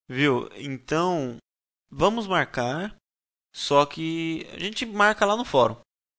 [0.10, 0.50] Viu?
[0.56, 1.38] Então,
[1.92, 2.96] vamos marcar.
[3.54, 5.76] Só que a gente marca lá no fórum.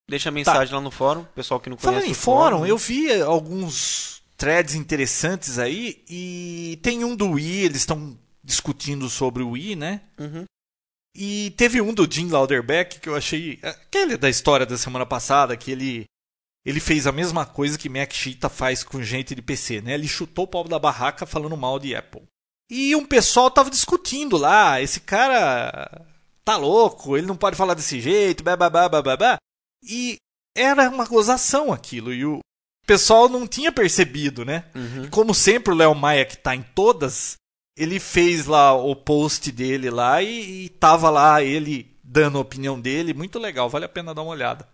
[0.09, 1.87] Deixa a mensagem lá no fórum, pessoal que não conhece.
[1.87, 1.93] Tá.
[1.93, 7.65] Falando em fórum, fórum, eu vi alguns threads interessantes aí e tem um do Wii,
[7.65, 10.01] eles estão discutindo sobre o Wii, né?
[10.19, 10.45] Uhum.
[11.15, 13.59] E teve um do Jim Lauderbeck que eu achei.
[13.63, 16.05] Aquele da história da semana passada, que ele.
[16.65, 19.95] Ele fez a mesma coisa que Mac Cheetah faz com gente de PC, né?
[19.95, 22.23] Ele chutou o pau da barraca falando mal de Apple.
[22.71, 26.07] E um pessoal tava discutindo lá, esse cara
[26.45, 29.39] tá louco, ele não pode falar desse jeito, babá, babá.
[29.83, 30.17] E
[30.57, 32.41] era uma gozação aquilo, e o
[32.87, 34.65] pessoal não tinha percebido, né?
[34.75, 35.09] Uhum.
[35.11, 37.37] Como sempre, o Léo Maia, que tá em todas,
[37.77, 42.81] ele fez lá o post dele lá e, e tava lá ele dando a opinião
[42.81, 43.15] dele.
[43.15, 44.69] Muito legal, vale a pena dar uma olhada.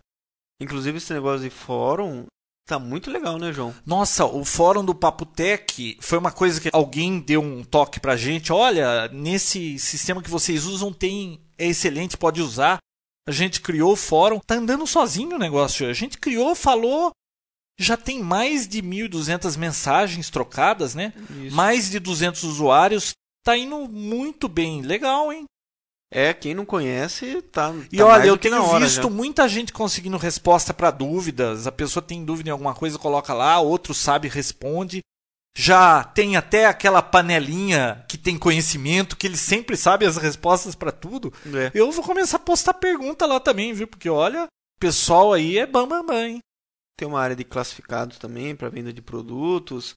[0.59, 2.25] Inclusive, esse negócio de fórum
[2.67, 3.75] tá muito legal, né, João?
[3.85, 8.17] Nossa, o fórum do Papo Tech foi uma coisa que alguém deu um toque pra
[8.17, 8.51] gente.
[8.51, 12.79] Olha, nesse sistema que vocês usam tem é excelente, pode usar.
[13.27, 15.89] A gente criou o fórum, tá andando sozinho o negócio.
[15.89, 17.11] A gente criou, falou,
[17.79, 21.13] já tem mais de 1.200 mensagens trocadas, né?
[21.43, 21.55] Isso.
[21.55, 23.13] Mais de 200 usuários.
[23.43, 24.81] Tá indo muito bem.
[24.81, 25.45] Legal, hein?
[26.11, 27.73] É, quem não conhece, tá.
[27.91, 29.09] E tá olha, eu tenho visto já.
[29.09, 31.67] muita gente conseguindo resposta para dúvidas.
[31.67, 35.01] A pessoa tem dúvida em alguma coisa, coloca lá, outro sabe, responde.
[35.57, 40.91] Já tem até aquela panelinha que tem conhecimento, que ele sempre sabe as respostas para
[40.91, 41.33] tudo.
[41.45, 41.71] É.
[41.73, 43.87] Eu vou começar a postar pergunta lá também, viu?
[43.87, 46.39] Porque olha, o pessoal aí é bam bam bam, hein?
[46.97, 49.93] Tem uma área de classificados também para venda de produtos.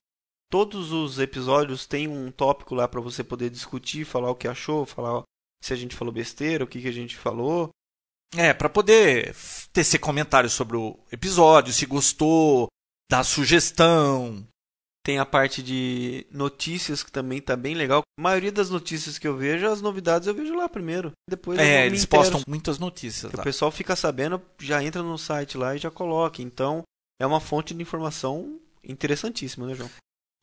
[0.49, 4.87] Todos os episódios têm um tópico lá para você poder discutir, falar o que achou,
[4.87, 5.23] falar
[5.61, 7.71] se a gente falou besteira, o que, que a gente falou.
[8.37, 9.35] É, para poder
[9.73, 12.69] tecer comentários sobre o episódio, se gostou,
[13.11, 14.47] dar sugestão.
[15.09, 18.03] Tem a parte de notícias que também tá bem legal.
[18.19, 21.13] A maioria das notícias que eu vejo, as novidades eu vejo lá primeiro.
[21.27, 23.41] Depois eu É, eles postam muitas notícias lá.
[23.41, 26.43] O pessoal fica sabendo, já entra no site lá e já coloca.
[26.43, 26.83] Então,
[27.19, 29.89] é uma fonte de informação interessantíssima, né, João?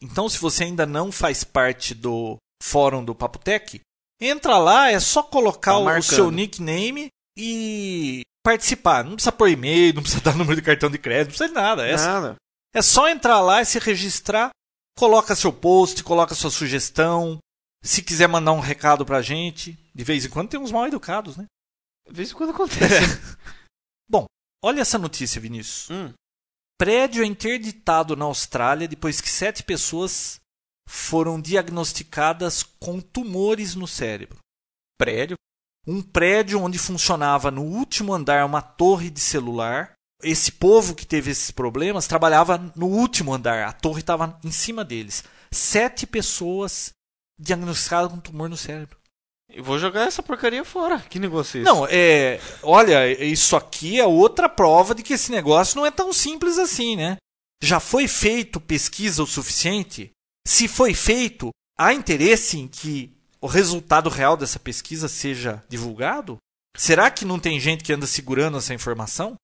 [0.02, 3.80] Então, se você ainda não faz parte do fórum do Papo Tech,
[4.20, 9.04] entra lá, é só colocar Tá o seu nickname e participar.
[9.04, 11.54] Não precisa pôr e-mail, não precisa dar número de cartão de crédito, não precisa de
[11.54, 11.88] nada.
[11.88, 12.36] É, Nada.
[12.76, 14.50] É só entrar lá e se registrar,
[14.98, 17.40] coloca seu post, coloca sua sugestão.
[17.82, 21.38] Se quiser mandar um recado pra gente, de vez em quando tem uns mal educados,
[21.38, 21.46] né?
[22.08, 22.80] De vez em quando acontece.
[24.10, 24.26] Bom,
[24.64, 25.90] olha essa notícia, Vinícius.
[25.90, 26.14] Hum,
[26.78, 30.42] Prédio é interditado na Austrália depois que sete pessoas
[30.88, 34.40] foram diagnosticadas com tumores no cérebro.
[34.98, 35.38] prédio.
[35.88, 39.94] Um prédio onde funcionava no último andar uma torre de celular.
[40.24, 44.84] Esse povo que teve esses problemas trabalhava no último andar, a torre estava em cima
[44.84, 45.24] deles.
[45.52, 46.94] Sete pessoas
[47.40, 48.98] diagnosticadas com tumor no cérebro.
[49.50, 51.00] Eu vou jogar essa porcaria fora.
[51.00, 51.72] Que negócio é esse?
[51.72, 52.40] Não, é.
[52.64, 56.96] Olha, isso aqui é outra prova de que esse negócio não é tão simples assim,
[56.96, 57.18] né?
[57.62, 60.12] Já foi feito pesquisa o suficiente?
[60.48, 66.38] Se foi feito, há interesse em que o resultado real dessa pesquisa seja divulgado?
[66.76, 69.36] Será que não tem gente que anda segurando essa informação?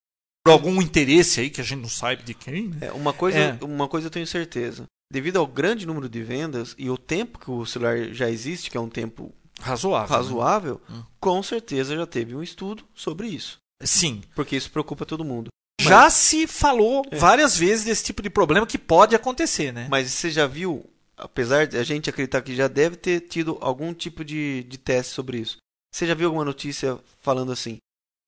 [0.43, 2.77] Por algum interesse aí que a gente não sabe de quem, né?
[2.87, 3.57] É, uma, coisa, É.
[3.61, 4.85] uma coisa eu tenho certeza.
[5.11, 8.77] Devido ao grande número de vendas e o tempo que o celular já existe, que
[8.77, 10.09] é um tempo Razoável.
[10.09, 10.15] né?
[10.23, 11.03] razoável, Hum.
[11.19, 13.57] com certeza já teve um estudo sobre isso.
[13.83, 14.21] Sim.
[14.35, 15.49] Porque isso preocupa todo mundo.
[15.79, 17.17] Já se falou É.
[17.17, 19.87] várias vezes desse tipo de problema que pode acontecer, né?
[19.89, 20.87] Mas você já viu,
[21.17, 25.13] apesar de a gente acreditar que já deve ter tido algum tipo de, de teste
[25.13, 25.57] sobre isso,
[25.93, 27.77] você já viu alguma notícia falando assim?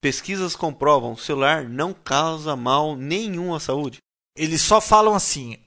[0.04, 4.00] Pesquisas comprovam, o celular não causa mal nenhum à saúde.
[4.38, 5.58] Eles só falam assim: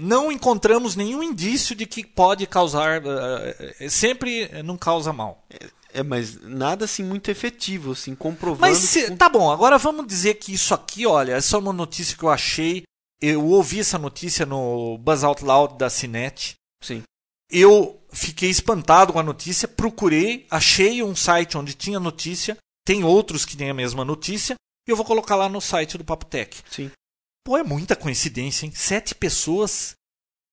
[0.00, 3.02] não encontramos nenhum indício de que pode causar.
[3.04, 5.44] eh, sempre não causa mal.
[5.92, 8.62] É, mas nada assim muito efetivo, assim, comprovando.
[8.62, 12.16] Mas se- tá bom, agora vamos dizer que isso aqui, olha, essa é uma notícia
[12.16, 12.84] que eu achei.
[13.20, 16.54] Eu ouvi essa notícia no Buzz Out Loud da Cinet.
[16.82, 17.02] Sim.
[17.50, 22.56] Eu fiquei espantado com a notícia, procurei, achei um site onde tinha notícia.
[22.84, 24.54] Tem outros que têm a mesma notícia.
[24.86, 26.62] E eu vou colocar lá no site do Papo Tech.
[26.70, 26.90] Sim.
[27.44, 28.72] Pô, é muita coincidência, hein?
[28.74, 29.94] Sete pessoas,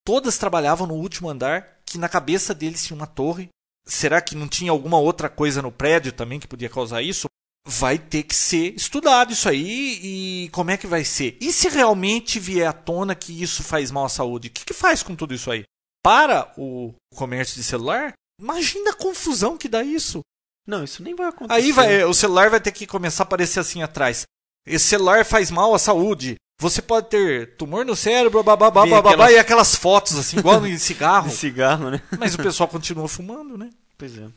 [0.04, 3.48] todas trabalhavam no último andar, que na cabeça deles tinha uma torre.
[3.86, 7.26] Será que não tinha alguma outra coisa no prédio também que podia causar isso?
[7.66, 11.36] Vai ter que ser estudado isso aí e como é que vai ser?
[11.40, 14.48] E se realmente vier à tona que isso faz mal à saúde?
[14.48, 15.64] O que, que faz com tudo isso aí?
[16.02, 18.14] Para o comércio de celular?
[18.40, 20.22] Imagina a confusão que dá isso.
[20.70, 21.60] Não, isso nem vai acontecer.
[21.60, 24.22] Aí vai, o celular vai ter que começar a aparecer assim atrás.
[24.66, 26.36] Esse celular faz mal à saúde.
[26.60, 30.64] Você pode ter tumor no cérebro, bababá, Vem bababá, aquelas- e aquelas fotos assim, igual
[30.66, 31.28] em cigarro.
[31.28, 32.00] De cigarro, né?
[32.18, 33.70] Mas o pessoal continua fumando, né?
[33.98, 34.28] Pois é.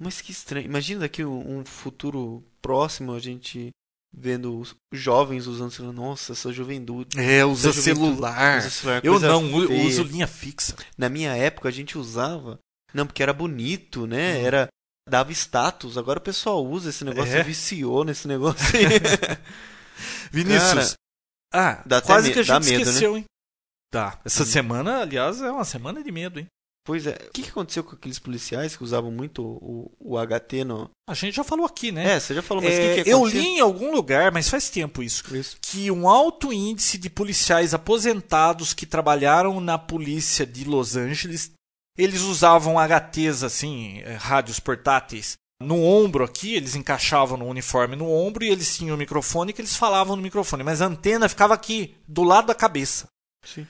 [0.00, 0.66] Mas que estranho.
[0.66, 3.70] Imagina daqui um, futuro próximo a gente
[4.12, 5.92] vendo os jovens usando celular.
[5.94, 7.18] Nossa, essa juventude.
[7.18, 8.58] É, usa juventude celular.
[8.58, 9.86] usa celular, Eu não, feia.
[9.86, 10.74] uso linha fixa.
[10.98, 12.58] Na minha época a gente usava.
[12.92, 14.34] Não, porque era bonito, né?
[14.38, 14.44] Hum.
[14.46, 14.68] Era.
[15.08, 15.98] Dava status.
[15.98, 17.42] Agora o pessoal usa esse negócio, É.
[17.42, 18.84] viciou nesse negócio aí.
[20.32, 20.94] Vinícius.
[21.52, 22.82] ah, dá quase me- que a gente medo, né?
[22.82, 23.24] esqueceu, hein?
[23.90, 24.18] Tá.
[24.24, 24.46] Essa Hum.
[24.46, 26.46] semana, aliás, é uma semana de medo, hein?
[26.84, 27.12] pois é.
[27.28, 30.90] O que, que aconteceu com aqueles policiais que usavam muito o, o, HT no.
[31.08, 32.14] A gente já falou aqui, né?
[32.14, 34.48] É, você já falou, mas o É, que, que eu li em algum lugar, mas
[34.48, 35.22] faz tempo isso.
[35.36, 35.56] Isso.
[35.60, 41.52] que um alto índice de policiais aposentados que trabalharam na polícia de Los Angeles,
[41.96, 48.10] eles usavam HTs assim, eh, rádios portáteis, no ombro aqui, eles encaixavam no uniforme no
[48.10, 51.54] ombro e eles tinham o microfone que eles falavam no microfone, mas a antena ficava
[51.54, 53.06] aqui, do lado da cabeça.
[53.44, 53.66] Sim.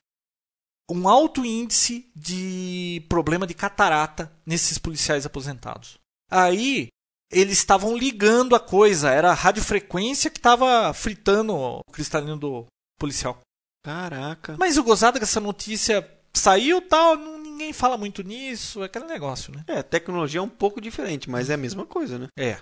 [0.90, 5.98] Um alto índice de problema de catarata nesses policiais aposentados.
[6.30, 6.88] Aí
[7.30, 12.66] eles estavam ligando a coisa, era a radiofrequência que estava fritando o cristalino do
[12.98, 13.40] policial.
[13.84, 14.56] Caraca.
[14.58, 17.31] Mas o gozado que essa notícia saiu tal, não-
[17.62, 19.64] ninguém fala muito nisso, é aquele negócio, né?
[19.68, 22.28] É, tecnologia é um pouco diferente, mas é a mesma coisa, né?
[22.36, 22.58] É.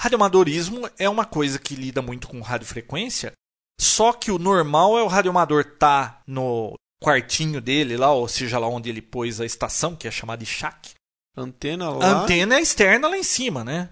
[0.00, 3.32] Radioamadorismo é uma coisa que lida muito com radiofrequência,
[3.80, 8.68] só que o normal é o radioamador tá no quartinho dele lá, ou seja lá
[8.68, 10.94] onde ele pôs a estação, que é chamada de shack.
[11.36, 12.22] Antena A lá.
[12.22, 13.90] antena é externa lá em cima, né?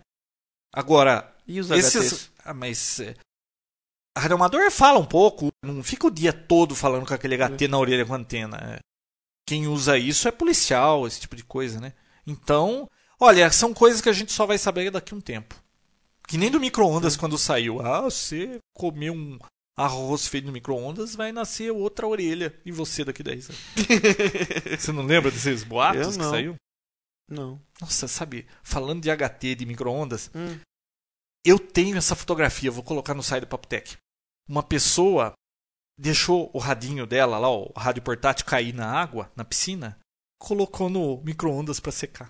[0.72, 2.30] Agora, E os esses.
[2.44, 3.00] Ah, mas.
[3.00, 3.14] É...
[4.16, 7.78] A radioamador fala um pouco, não fica o dia todo falando com aquele HT na
[7.78, 8.80] orelha com a antena.
[9.46, 11.92] Quem usa isso é policial, esse tipo de coisa, né?
[12.26, 12.90] Então,
[13.20, 15.54] olha, são coisas que a gente só vai saber daqui a um tempo.
[16.26, 17.80] Que nem do micro-ondas quando saiu.
[17.80, 19.38] Ah, você comeu um
[19.76, 23.62] arroz feito no micro-ondas, vai nascer outra orelha em você daqui 10 anos.
[24.80, 26.56] você não lembra desses boatos que saiu?
[27.30, 27.60] Não.
[27.80, 30.58] Nossa, sabe, falando de HT, de micro-ondas, Hum.
[31.44, 33.96] eu tenho essa fotografia, vou colocar no site do Papotec.
[34.48, 35.32] Uma pessoa
[35.98, 39.98] deixou o radinho dela lá, o rádio portátil cair na água, na piscina,
[40.38, 42.28] colocou no micro-ondas para secar.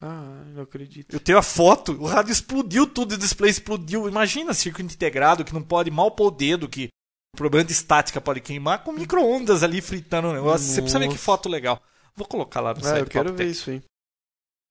[0.00, 1.12] Ah, não acredito.
[1.12, 4.08] Eu tenho a foto, o rádio explodiu tudo, o display explodiu.
[4.08, 6.88] Imagina circuito integrado que não pode mal pôr o dedo, que
[7.34, 10.66] O problema de estática pode queimar com micro-ondas ali fritando o negócio.
[10.66, 11.24] Você precisa ver que Nossa.
[11.24, 11.82] foto legal.
[12.16, 13.82] Vou colocar lá no Ah, site eu quero ver isso aí.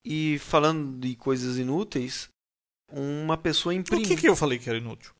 [0.06, 2.30] E falando de coisas inúteis,
[2.92, 4.08] uma pessoa O imprimiu.
[4.08, 5.12] que, que eu falei que era inútil?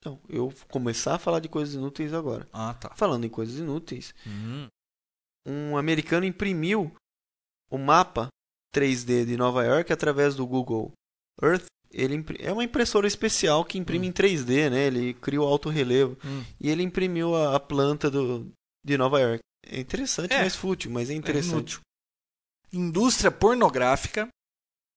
[0.00, 2.46] Então, eu vou começar a falar de coisas inúteis agora.
[2.52, 2.94] Ah, tá.
[2.94, 4.68] Falando em coisas inúteis, Hum.
[5.46, 6.94] um americano imprimiu
[7.70, 8.28] o mapa
[8.74, 10.92] 3D de Nova York através do Google
[11.42, 11.66] Earth.
[11.90, 14.10] Ele é uma impressora especial que imprime Hum.
[14.10, 14.86] em 3D, né?
[14.86, 16.44] Ele cria o alto relevo Hum.
[16.60, 18.50] e ele imprimiu a, a planta do,
[18.84, 19.40] de Nova York.
[19.66, 20.42] É interessante, É.
[20.42, 21.52] mas fútil, mas é É interessante.
[21.52, 21.80] inútil.
[22.72, 24.28] Indústria pornográfica.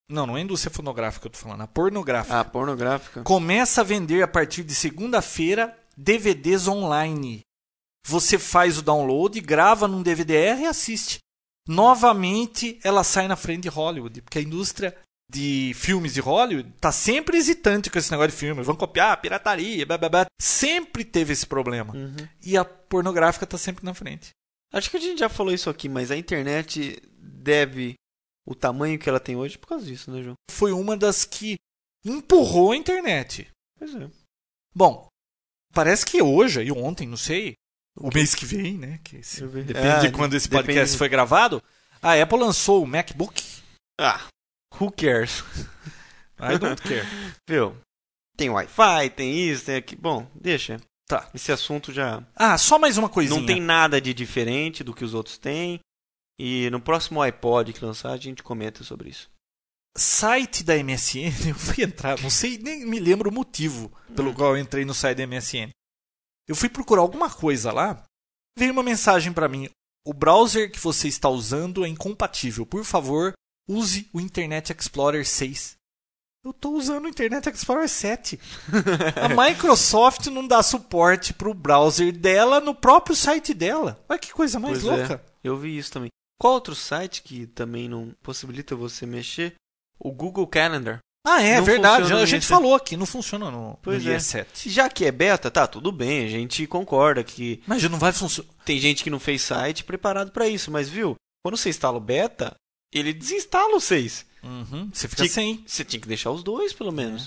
[0.09, 2.39] Não, não é indústria fonográfica que eu tô falando, a pornográfica.
[2.39, 3.23] a pornográfica.
[3.23, 7.41] Começa a vender a partir de segunda-feira DVDs online.
[8.07, 11.19] Você faz o download, grava num DVD-R e assiste.
[11.67, 14.97] Novamente, ela sai na frente de Hollywood, porque a indústria
[15.29, 18.65] de filmes de Hollywood tá sempre hesitante com esse negócio de filmes.
[18.65, 20.25] Vão copiar, pirataria, blá, blá, blá.
[20.41, 21.93] Sempre teve esse problema.
[21.93, 22.15] Uhum.
[22.43, 24.31] E a pornográfica tá sempre na frente.
[24.73, 27.93] Acho que a gente já falou isso aqui, mas a internet deve
[28.49, 30.35] o tamanho que ela tem hoje por causa disso, né, João?
[30.51, 31.57] Foi uma das que
[32.03, 33.47] empurrou a internet.
[33.77, 34.09] Pois é.
[34.75, 35.07] Bom,
[35.73, 37.53] parece que hoje e ontem, não sei,
[37.97, 38.99] o mês que vem, né?
[39.03, 39.63] Que esse- Eu vi.
[39.63, 41.61] depende Ah, de quando esse depende podcast do- foi gravado.
[42.01, 43.43] A Apple lançou o MacBook.
[43.99, 44.27] Ah,
[44.79, 45.43] who cares?
[46.39, 47.05] I don't care.
[47.49, 47.75] Viu?
[48.37, 50.01] Tem Wi-Fi, tem isso, tem aquilo.
[50.01, 50.79] Bom, deixa.
[51.09, 51.29] Tá.
[51.33, 53.37] Esse assunto já Ah, só mais uma coisinha.
[53.39, 55.79] não tem nada de diferente do que os outros têm.
[56.39, 59.29] E no próximo iPod que lançar, a gente comenta sobre isso.
[59.97, 64.55] Site da MSN, eu fui entrar, não sei, nem me lembro o motivo pelo qual
[64.55, 65.69] eu entrei no site da MSN.
[66.47, 68.01] Eu fui procurar alguma coisa lá,
[68.57, 69.69] veio uma mensagem pra mim.
[70.07, 72.65] O browser que você está usando é incompatível.
[72.65, 73.33] Por favor,
[73.67, 75.75] use o Internet Explorer 6.
[76.45, 78.39] Eu tô usando o Internet Explorer 7.
[79.21, 84.01] A Microsoft não dá suporte pro browser dela no próprio site dela.
[84.07, 84.97] Olha que coisa mais Pois é.
[84.97, 85.25] louca.
[85.43, 86.09] Eu vi isso também.
[86.39, 89.55] Qual outro site que também não possibilita você mexer?
[89.99, 90.99] O Google Calendar.
[91.27, 92.13] Ah, é Não verdade.
[92.13, 92.47] A gente IE7.
[92.47, 94.15] falou aqui, não funciona no, Pois no é.
[94.15, 94.69] IE7.
[94.69, 98.13] Já que é beta, tá, tudo bem, a gente concorda que Mas já não vai
[98.13, 98.49] funcionar.
[98.63, 101.15] tem gente que não fez site preparado pra isso, mas viu?
[101.43, 102.55] Quando você instala o beta,
[102.93, 104.25] ele desinstala o 6.
[104.41, 105.63] Uhum, você fica Tinha- sem.
[105.67, 107.25] Você tinha que deixar os dois, pelo menos.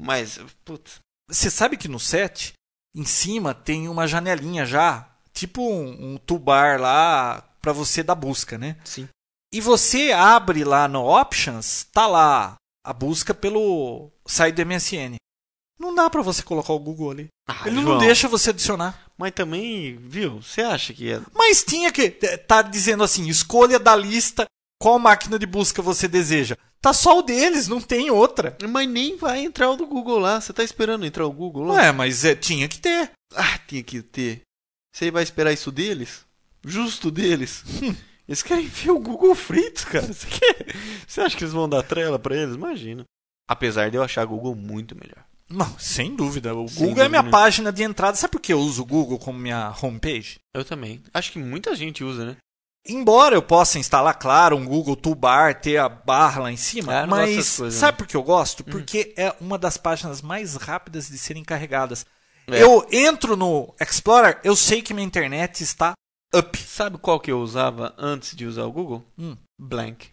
[0.00, 2.52] Mas, putz, Você sabe que no set,
[2.94, 8.58] em cima, tem uma janelinha já, tipo um, um tubar lá pra você dar busca,
[8.58, 8.76] né?
[8.84, 9.08] sim.
[9.54, 15.16] E você abre lá no Options, tá lá a busca pelo site do MSN.
[15.78, 17.28] Não dá pra você colocar o Google ali.
[17.46, 18.98] Ah, Ele não João, deixa você adicionar.
[19.18, 20.40] Mas também, viu?
[20.40, 21.20] Você acha que é.
[21.34, 22.10] Mas tinha que.
[22.10, 24.46] Tá dizendo assim: escolha da lista
[24.80, 26.56] qual máquina de busca você deseja.
[26.80, 28.56] Tá só o deles, não tem outra.
[28.68, 30.40] Mas nem vai entrar o do Google lá.
[30.40, 31.74] Você tá esperando entrar o Google lá?
[31.74, 33.12] Ué, mas é, tinha que ter.
[33.34, 34.42] Ah, tinha que ter.
[34.92, 36.24] Você vai esperar isso deles?
[36.64, 37.64] Justo deles?
[38.28, 40.06] Eles querem ver o Google frito, cara.
[40.06, 40.74] Você, quer...
[41.06, 42.54] Você acha que eles vão dar trela pra eles?
[42.54, 43.04] Imagina.
[43.48, 45.24] Apesar de eu achar o Google muito melhor.
[45.50, 46.54] Não, sem dúvida.
[46.54, 47.36] O Sem Google é minha dúvida.
[47.36, 48.16] página de entrada.
[48.16, 50.38] Sabe por que eu uso o Google como minha homepage?
[50.54, 51.02] Eu também.
[51.12, 52.36] Acho que muita gente usa, né?
[52.86, 57.06] Embora eu possa instalar, claro, um Google Toolbar, ter a barra lá em cima, Ah,
[57.06, 57.96] gosto mas coisas, sabe não.
[57.98, 58.64] por que eu gosto?
[58.64, 62.06] Porque é uma das páginas mais rápidas de serem carregadas.
[62.48, 62.62] É.
[62.62, 65.92] Eu entro no Explorer, eu sei que minha internet está
[66.34, 66.58] up.
[66.58, 69.04] Sabe qual que eu usava antes de usar o Google?
[69.18, 69.36] Hum.
[69.58, 70.10] Blank.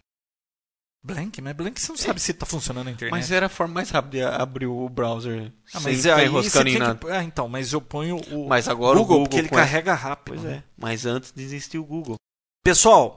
[1.02, 3.10] Blank, mas Blank você não sabe se está funcionando a internet.
[3.10, 5.50] Mas era a forma mais rápida de abrir o browser.
[5.72, 6.94] Ah, sem mas ficar aí enroscando em nada.
[6.98, 7.10] que...
[7.10, 10.34] Ah, então, mas eu ponho o Mas agora o Google, Google porque ele carrega rápido.
[10.34, 10.56] Pois né?
[10.56, 10.62] é.
[10.76, 12.16] Mas antes de existir o Google.
[12.62, 13.16] Pessoal,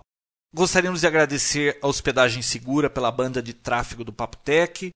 [0.56, 4.90] gostaríamos de agradecer a Hospedagem Segura pela banda de tráfego do Papo Tech.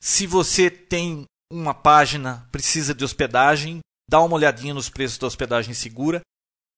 [0.00, 5.74] Se você tem uma página, precisa de hospedagem, dá uma olhadinha nos preços da hospedagem
[5.74, 6.22] segura.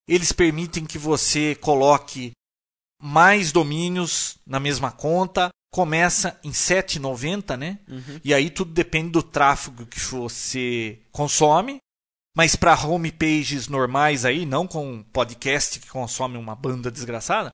[0.09, 2.33] Eles permitem que você coloque
[3.03, 5.51] mais domínios na mesma conta.
[5.73, 7.79] Começa em R$ 7,90, né?
[7.89, 8.21] Uhum.
[8.25, 11.79] E aí tudo depende do tráfego que você consome.
[12.37, 17.51] Mas para homepages normais aí, não com podcast que consome uma banda desgraçada,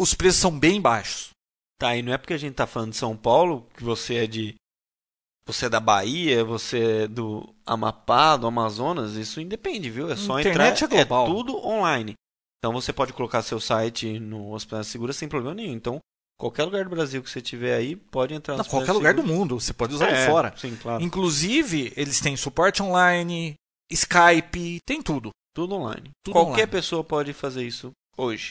[0.00, 1.30] os preços são bem baixos.
[1.78, 4.26] Tá, e não é porque a gente tá falando de São Paulo que você é
[4.26, 4.54] de.
[5.46, 10.10] Você é da Bahia, você é do Amapá, do Amazonas, isso independe, viu?
[10.10, 10.98] É só Internet entrar.
[10.98, 11.26] é global.
[11.26, 12.14] tudo online.
[12.58, 15.72] Então você pode colocar seu site no Hospital Segura sem problema nenhum.
[15.72, 16.00] Então,
[16.36, 19.22] qualquer lugar do Brasil que você tiver aí, pode entrar no Hospital qualquer lugar do
[19.22, 20.52] mundo, você pode usar É, fora.
[20.56, 21.02] Sim, claro.
[21.02, 23.54] Inclusive, eles têm suporte online,
[23.92, 25.30] Skype, tem tudo.
[25.54, 26.10] Tudo online.
[26.24, 26.66] Tudo Qualquer online.
[26.72, 28.48] pessoa pode fazer isso hoje.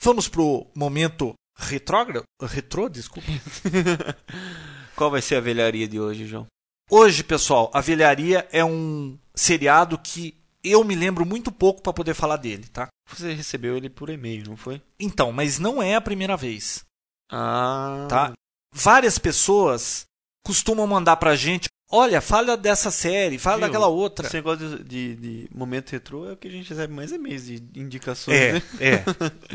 [0.00, 3.28] Vamos pro momento retrógrado, retrô, desculpa.
[4.96, 6.46] Qual vai ser a velharia de hoje, João?
[6.90, 12.14] Hoje, pessoal, a velharia é um seriado que eu me lembro muito pouco para poder
[12.14, 12.88] falar dele, tá?
[13.10, 14.80] Você recebeu ele por e-mail, não foi?
[15.00, 16.84] Então, mas não é a primeira vez,
[17.30, 18.06] Ah.
[18.08, 18.32] tá?
[18.74, 20.04] Várias pessoas
[20.46, 23.66] costumam mandar pra gente, olha, fala dessa série, fala Viu?
[23.66, 24.26] daquela outra.
[24.26, 27.46] Esse negócio de, de, de momento retrô é o que a gente recebe mais e-mails
[27.46, 28.62] de indicações, É, né?
[28.80, 29.04] é.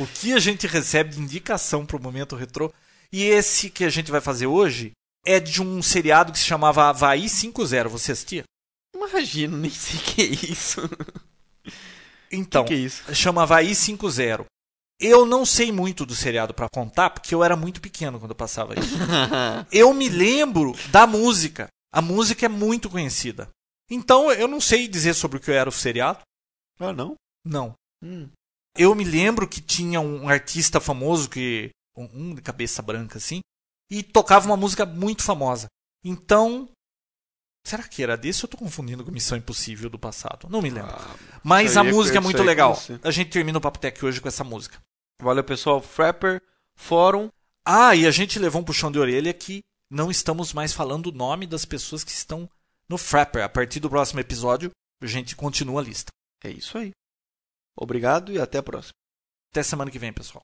[0.02, 2.72] O que a gente recebe de indicação pro momento retrô.
[3.12, 4.92] E esse que a gente vai fazer hoje
[5.28, 7.90] é de um seriado que se chamava Havaí 5.0.
[7.90, 8.44] Você assistia?
[8.96, 10.82] Imagino, nem sei o que é isso.
[12.32, 13.14] Então, que é isso?
[13.14, 14.46] chama Havaí 5.0.
[15.00, 18.36] Eu não sei muito do seriado pra contar, porque eu era muito pequeno quando eu
[18.36, 18.96] passava isso.
[19.72, 21.68] Eu me lembro da música.
[21.94, 23.48] A música é muito conhecida.
[23.92, 26.20] Então, eu não sei dizer sobre o que era o seriado.
[26.80, 27.16] ah, não?
[27.46, 27.74] Não.
[28.04, 28.28] Hum.
[28.76, 33.40] Eu me lembro que tinha um artista famoso que um de cabeça branca assim
[33.90, 35.68] e tocava uma música muito famosa.
[36.04, 36.70] Então,
[37.66, 40.48] será que era desse ou eu tô confundindo com Missão Impossível do passado?
[40.50, 40.92] Não me lembro.
[40.94, 42.78] Ah, Mas a é- música é muito é legal.
[43.04, 44.82] A gente termina o Papo Tech hoje com essa música.
[45.22, 45.82] Valeu, pessoal.
[45.82, 46.42] Frapper,
[46.76, 47.30] Fórum.
[47.66, 51.12] Ah, e a gente levou um puxão de orelha que não estamos mais falando o
[51.12, 52.50] nome das pessoas que estão
[52.90, 53.44] no Frapper.
[53.44, 54.72] A partir do próximo episódio,
[55.02, 56.12] a gente continua a lista.
[56.44, 56.92] É isso aí.
[57.76, 58.94] Obrigado e até a próxima.
[59.52, 60.42] Até semana que vem, pessoal.